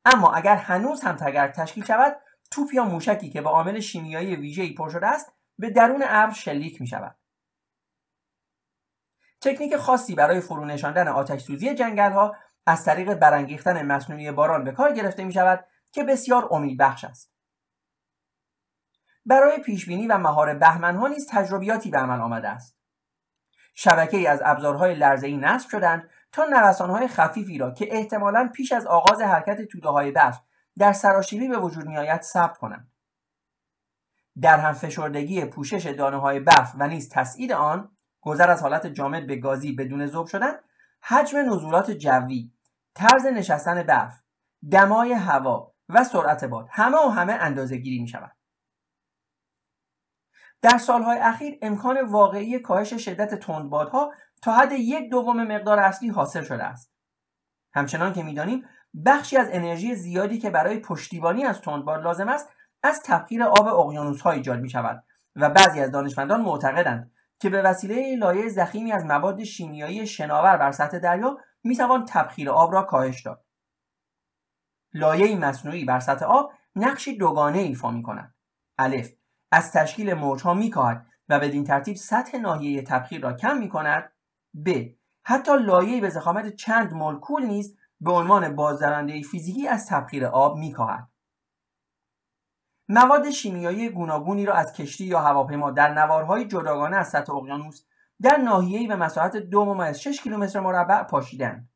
اما 0.04 0.32
اگر 0.32 0.56
هنوز 0.56 1.00
هم 1.00 1.16
تگرگ 1.16 1.52
تشکیل 1.52 1.84
شود 1.84 2.16
توپ 2.50 2.74
یا 2.74 2.84
موشکی 2.84 3.30
که 3.30 3.40
با 3.40 3.50
عامل 3.50 3.80
شیمیایی 3.80 4.36
ویژه‌ای 4.36 4.74
پر 4.74 4.90
شده 4.90 5.06
است 5.06 5.32
به 5.58 5.70
درون 5.70 6.02
ابر 6.06 6.32
شلیک 6.32 6.80
می 6.80 6.86
شود. 6.86 7.16
تکنیک 9.40 9.76
خاصی 9.76 10.14
برای 10.14 10.40
فرو 10.40 10.64
نشاندن 10.64 11.08
آتش 11.08 11.42
سوزی 11.42 11.74
جنگل 11.74 12.12
ها 12.12 12.36
از 12.66 12.84
طریق 12.84 13.14
برانگیختن 13.14 13.86
مصنوعی 13.86 14.32
باران 14.32 14.64
به 14.64 14.72
کار 14.72 14.92
گرفته 14.92 15.24
می 15.24 15.32
شود 15.32 15.64
که 15.92 16.04
بسیار 16.04 16.48
امیدبخش 16.50 17.04
است. 17.04 17.32
برای 19.26 19.58
پیشبینی 19.58 20.06
و 20.06 20.18
مهار 20.18 20.54
بهمن 20.54 20.96
ها 20.96 21.08
نیز 21.08 21.26
تجربیاتی 21.30 21.90
به 21.90 21.98
عمل 21.98 22.20
آمده 22.20 22.48
است. 22.48 22.78
شبکه 23.74 24.16
ای 24.16 24.26
از 24.26 24.42
ابزارهای 24.44 24.94
لرزه 24.94 25.26
ای 25.26 25.36
نصب 25.36 25.68
شدند 25.68 26.10
تا 26.32 26.72
های 26.86 27.08
خفیفی 27.08 27.58
را 27.58 27.70
که 27.70 27.88
احتمالا 27.90 28.50
پیش 28.54 28.72
از 28.72 28.86
آغاز 28.86 29.20
حرکت 29.20 29.62
توده 29.62 29.88
های 29.88 30.10
برف 30.10 30.40
در 30.78 30.92
سراشیبی 30.92 31.48
به 31.48 31.58
وجود 31.58 31.86
میآید 31.86 32.22
ثبت 32.22 32.58
کنند. 32.58 32.92
در 34.40 34.58
هم 34.58 34.72
فشردگی 34.72 35.44
پوشش 35.44 35.86
دانه 35.86 36.16
های 36.16 36.40
برف 36.40 36.72
و 36.78 36.88
نیز 36.88 37.08
تسعید 37.08 37.52
آن 37.52 37.90
گذر 38.20 38.50
از 38.50 38.62
حالت 38.62 38.86
جامد 38.86 39.26
به 39.26 39.36
گازی 39.36 39.72
بدون 39.72 40.06
ذوب 40.06 40.26
شدن 40.26 40.52
حجم 41.00 41.38
نزولات 41.38 41.90
جوی 41.90 42.52
طرز 42.94 43.26
نشستن 43.26 43.82
برف 43.82 44.22
دمای 44.70 45.12
هوا 45.12 45.72
و 45.88 46.04
سرعت 46.04 46.44
باد 46.44 46.66
همه 46.70 46.96
و 47.06 47.08
همه 47.08 47.32
اندازه 47.32 47.76
گیری 47.76 47.98
می 47.98 48.08
شود. 48.08 48.32
در 50.62 50.78
سالهای 50.78 51.18
اخیر 51.18 51.58
امکان 51.62 52.00
واقعی 52.00 52.58
کاهش 52.58 52.94
شدت 52.94 53.34
تندبادها 53.34 54.12
تا 54.42 54.52
حد 54.52 54.72
یک 54.72 55.10
دوم 55.10 55.42
مقدار 55.42 55.78
اصلی 55.78 56.08
حاصل 56.08 56.42
شده 56.42 56.64
است. 56.64 56.92
همچنان 57.74 58.12
که 58.12 58.22
می‌دانیم 58.22 58.64
بخشی 59.06 59.36
از 59.36 59.48
انرژی 59.52 59.94
زیادی 59.94 60.38
که 60.38 60.50
برای 60.50 60.78
پشتیبانی 60.78 61.44
از 61.44 61.60
تندباد 61.60 62.02
لازم 62.02 62.28
است 62.28 62.48
از 62.82 63.02
تبخیر 63.04 63.42
آب 63.42 63.66
اقیانوس 63.66 64.20
ها 64.20 64.30
ایجاد 64.30 64.60
می 64.60 64.70
شود 64.70 65.04
و 65.36 65.50
بعضی 65.50 65.80
از 65.80 65.90
دانشمندان 65.90 66.40
معتقدند 66.40 67.12
که 67.38 67.50
به 67.50 67.62
وسیله 67.62 68.16
لایه 68.16 68.48
زخیمی 68.48 68.92
از 68.92 69.04
مواد 69.04 69.44
شیمیایی 69.44 70.06
شناور 70.06 70.56
بر 70.56 70.72
سطح 70.72 70.98
دریا 70.98 71.38
می 71.64 71.76
توان 71.76 72.04
تبخیر 72.04 72.50
آب 72.50 72.72
را 72.72 72.82
کاهش 72.82 73.22
داد. 73.22 73.44
لایه 74.94 75.38
مصنوعی 75.38 75.84
بر 75.84 76.00
سطح 76.00 76.24
آب 76.24 76.52
نقشی 76.76 77.16
دوگانه 77.16 77.58
ایفا 77.58 77.90
می 77.90 78.02
کند. 78.02 78.34
الف 78.78 79.12
از 79.52 79.72
تشکیل 79.72 80.14
موجها 80.14 80.54
می 80.54 80.70
کاهد 80.70 81.06
و 81.28 81.40
بدین 81.40 81.64
ترتیب 81.64 81.96
سطح 81.96 82.38
ناحیه 82.38 82.82
تبخیر 82.82 83.22
را 83.22 83.32
کم 83.32 83.56
می 83.56 83.68
کند. 83.68 84.11
ب. 84.66 84.70
حتی 85.24 85.52
لایه 85.58 86.00
به 86.00 86.08
زخامت 86.08 86.56
چند 86.56 86.92
مولکول 86.92 87.46
نیز 87.46 87.76
به 88.00 88.12
عنوان 88.12 88.56
بازدارنده 88.56 89.22
فیزیکی 89.22 89.68
از 89.68 89.86
تبخیر 89.86 90.26
آب 90.26 90.56
می 90.56 90.72
کاهد. 90.72 91.08
مواد 92.88 93.30
شیمیایی 93.30 93.88
گوناگونی 93.88 94.46
را 94.46 94.54
از 94.54 94.72
کشتی 94.72 95.04
یا 95.04 95.20
هواپیما 95.20 95.70
در 95.70 95.94
نوارهای 95.94 96.44
جداگانه 96.44 96.96
از 96.96 97.08
سطح 97.08 97.32
اقیانوس 97.32 97.84
در 98.22 98.36
ناحیه‌ای 98.36 98.86
به 98.86 98.96
مساحت 98.96 99.36
دو 99.36 99.64
ممیز 99.64 99.98
6 99.98 100.20
کیلومتر 100.20 100.60
مربع 100.60 101.02
پاشیدند. 101.02 101.68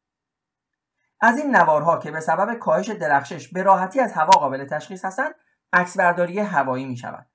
از 1.21 1.39
این 1.39 1.57
نوارها 1.57 1.99
که 1.99 2.11
به 2.11 2.21
سبب 2.21 2.55
کاهش 2.55 2.91
درخشش 2.91 3.49
به 3.49 3.63
راحتی 3.63 4.01
از 4.01 4.13
هوا 4.13 4.33
قابل 4.33 4.65
تشخیص 4.65 5.05
هستند 5.05 5.35
عکسبرداری 5.73 6.39
هوایی 6.39 6.85
می 6.85 6.97
شود 6.97 7.27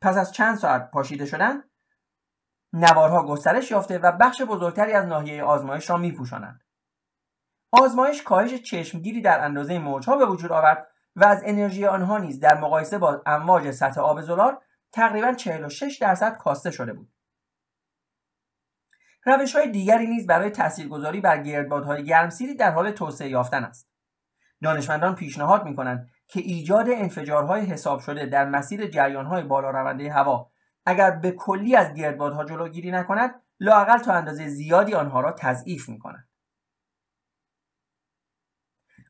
پس 0.00 0.16
از 0.16 0.32
چند 0.32 0.56
ساعت 0.56 0.90
پاشیده 0.90 1.26
شدن 1.26 1.62
نوارها 2.72 3.26
گسترش 3.26 3.70
یافته 3.70 3.98
و 3.98 4.12
بخش 4.12 4.42
بزرگتری 4.42 4.92
از 4.92 5.06
ناحیه 5.06 5.44
آزمایش 5.44 5.90
را 5.90 5.96
می 5.96 6.12
پوشانند. 6.12 6.60
آزمایش 7.72 8.22
کاهش 8.22 8.54
چشمگیری 8.54 9.22
در 9.22 9.44
اندازه 9.44 9.78
موجها 9.78 10.16
به 10.16 10.26
وجود 10.26 10.52
آورد 10.52 10.86
و 11.16 11.24
از 11.24 11.42
انرژی 11.44 11.86
آنها 11.86 12.18
نیز 12.18 12.40
در 12.40 12.60
مقایسه 12.60 12.98
با 12.98 13.22
امواج 13.26 13.70
سطح 13.70 14.00
آب 14.00 14.20
زلال 14.20 14.56
تقریبا 14.92 15.32
46 15.32 15.98
درصد 16.00 16.36
کاسته 16.36 16.70
شده 16.70 16.92
بود. 16.92 17.12
روش 19.26 19.56
های 19.56 19.70
دیگری 19.70 20.06
نیز 20.06 20.26
برای 20.26 20.50
تاثیرگذاری 20.50 21.20
بر 21.20 21.42
گردبادهای 21.42 22.04
گرمسیری 22.04 22.54
در 22.54 22.70
حال 22.70 22.90
توسعه 22.90 23.28
یافتن 23.28 23.64
است. 23.64 23.90
دانشمندان 24.62 25.14
پیشنهاد 25.14 25.64
می 25.64 25.76
کنند 25.76 26.10
که 26.28 26.40
ایجاد 26.40 26.90
انفجارهای 26.90 27.60
حساب 27.60 28.00
شده 28.00 28.26
در 28.26 28.44
مسیر 28.44 28.86
جریانهای 28.86 29.42
بالا 29.42 29.70
رونده 29.70 30.12
هوا 30.12 30.50
اگر 30.90 31.10
به 31.10 31.30
کلی 31.30 31.76
از 31.76 31.94
گردبادها 31.94 32.44
جلوگیری 32.44 32.90
نکند 32.90 33.42
لاقل 33.60 33.98
تا 33.98 34.12
اندازه 34.12 34.48
زیادی 34.48 34.94
آنها 34.94 35.20
را 35.20 35.32
تضعیف 35.32 35.88
می 35.88 35.98
کند. 35.98 36.28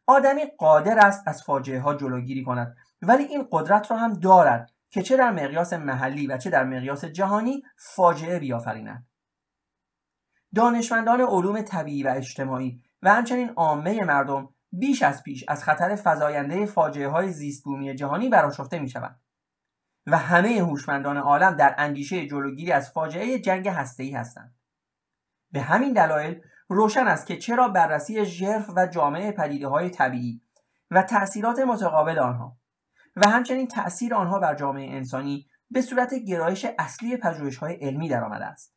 آدمی 0.07 0.45
قادر 0.59 1.07
است 1.07 1.29
از 1.29 1.43
فاجعه 1.43 1.81
ها 1.81 1.95
جلوگیری 1.95 2.45
کند 2.45 2.77
ولی 3.03 3.25
این 3.25 3.49
قدرت 3.53 3.91
را 3.91 3.97
هم 3.97 4.13
دارد 4.13 4.71
که 4.91 5.03
چه 5.03 5.17
در 5.17 5.31
مقیاس 5.31 5.73
محلی 5.73 6.27
و 6.27 6.39
چه 6.39 6.51
در 6.51 6.65
مقیاس 6.65 7.05
جهانی 7.05 7.63
فاجعه 7.77 8.39
بیافریند 8.39 9.07
دانشمندان 10.55 11.21
علوم 11.21 11.63
طبیعی 11.63 12.03
و 12.03 12.13
اجتماعی 12.17 12.83
و 13.03 13.15
همچنین 13.15 13.51
عامه 13.51 14.05
مردم 14.05 14.55
بیش 14.73 15.03
از 15.03 15.23
پیش 15.23 15.45
از 15.49 15.65
خطر 15.65 15.97
فزاینده 16.05 16.67
فاجعه 16.67 17.09
های 17.09 17.33
زیست 17.33 17.65
بومی 17.65 17.95
جهانی 17.95 18.29
براشفته 18.29 18.79
می 18.79 18.89
شود 18.89 19.21
و 20.07 20.19
همه 20.19 20.49
هوشمندان 20.49 21.17
عالم 21.17 21.55
در 21.55 21.75
اندیشه 21.79 22.27
جلوگیری 22.27 22.73
از 22.73 22.91
فاجعه 22.91 23.39
جنگ 23.39 23.69
هسته‌ای 23.69 24.11
هستند. 24.11 24.55
به 25.53 25.61
همین 25.61 25.93
دلایل 25.93 26.41
روشن 26.69 27.07
است 27.07 27.27
که 27.27 27.37
چرا 27.37 27.69
بررسی 27.69 28.25
ژرف 28.25 28.71
و 28.77 28.87
جامعه 28.87 29.33
پدیده 29.33 29.69
های 29.69 29.91
طبیعی 29.91 30.43
و 30.91 31.03
تأثیرات 31.03 31.59
متقابل 31.59 32.19
آنها 32.19 32.57
و 33.17 33.29
همچنین 33.29 33.69
تأثیر 33.69 34.15
آنها 34.15 34.39
بر 34.39 34.55
جامعه 34.55 34.97
انسانی 34.97 35.47
به 35.71 35.83
صورت 35.83 36.15
گرایش 36.15 36.67
اصلی 36.79 37.17
پژوهش 37.17 37.57
های 37.57 37.75
علمی 37.75 38.09
درآمده 38.09 38.45
است. 38.45 38.75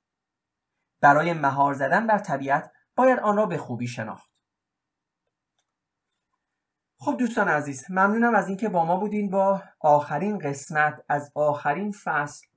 برای 1.01 1.33
مهار 1.33 1.73
زدن 1.73 2.07
بر 2.07 2.17
طبیعت 2.17 2.71
باید 2.95 3.19
آن 3.19 3.37
را 3.37 3.45
به 3.45 3.57
خوبی 3.57 3.87
شناخت. 3.87 4.32
خب 7.05 7.17
دوستان 7.19 7.47
عزیز 7.47 7.85
ممنونم 7.89 8.35
از 8.35 8.47
اینکه 8.47 8.69
با 8.69 8.85
ما 8.85 8.97
بودین 8.97 9.29
با 9.29 9.63
آخرین 9.79 10.37
قسمت 10.37 11.03
از 11.09 11.31
آخرین 11.35 11.91
فصل 12.03 12.47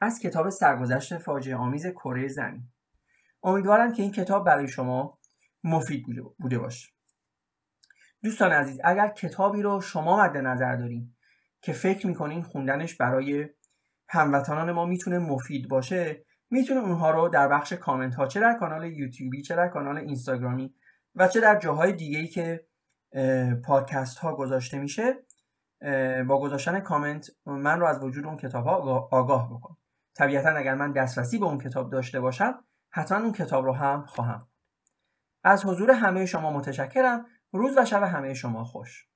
از 0.00 0.18
کتاب 0.18 0.50
سرگذشت 0.50 1.18
فاجعه 1.18 1.56
آمیز 1.56 1.86
کره 1.86 2.28
زمین. 2.28 2.62
امیدوارم 3.42 3.92
که 3.92 4.02
این 4.02 4.12
کتاب 4.12 4.46
برای 4.46 4.68
شما 4.68 5.18
مفید 5.64 6.06
بوده 6.38 6.58
باشه. 6.58 6.88
دوستان 8.22 8.52
عزیز 8.52 8.80
اگر 8.84 9.08
کتابی 9.08 9.62
رو 9.62 9.80
شما 9.80 10.22
مد 10.22 10.36
نظر 10.36 10.76
دارین 10.76 11.14
که 11.60 11.72
فکر 11.72 12.06
می‌کنین 12.06 12.42
خوندنش 12.42 12.94
برای 12.94 13.48
هموطنان 14.08 14.72
ما 14.72 14.86
می‌تونه 14.86 15.18
مفید 15.18 15.68
باشه 15.68 16.24
می‌تونه 16.50 16.80
اونها 16.80 17.10
رو 17.10 17.28
در 17.28 17.48
بخش 17.48 17.72
کامنت 17.72 18.14
ها 18.14 18.26
چه 18.26 18.40
در 18.40 18.54
کانال 18.54 18.84
یوتیوبی 18.84 19.42
چه 19.42 19.56
در 19.56 19.68
کانال 19.68 19.98
اینستاگرامی 19.98 20.74
و 21.14 21.28
چه 21.28 21.40
در 21.40 21.58
جاهای 21.58 21.92
دیگه 21.92 22.18
ای 22.18 22.28
که 22.28 22.66
پادکست 23.64 24.18
ها 24.18 24.34
گذاشته 24.34 24.78
میشه 24.78 25.14
با 26.28 26.40
گذاشتن 26.40 26.80
کامنت 26.80 27.30
من 27.46 27.80
رو 27.80 27.86
از 27.86 28.04
وجود 28.04 28.26
اون 28.26 28.36
کتاب 28.36 28.64
ها 28.64 29.08
آگاه 29.12 29.50
بکن. 29.50 29.76
طبیعتا 30.14 30.50
اگر 30.50 30.74
من 30.74 30.92
دسترسی 30.92 31.38
به 31.38 31.46
اون 31.46 31.58
کتاب 31.58 31.90
داشته 31.90 32.20
باشم 32.20 32.64
حتما 32.90 33.18
اون 33.18 33.32
کتاب 33.32 33.64
رو 33.64 33.72
هم 33.72 34.06
خواهم. 34.06 34.48
از 35.44 35.66
حضور 35.66 35.90
همه 35.90 36.26
شما 36.26 36.50
متشکرم. 36.50 37.26
روز 37.52 37.78
و 37.78 37.84
شب 37.84 38.02
همه 38.02 38.34
شما 38.34 38.64
خوش. 38.64 39.08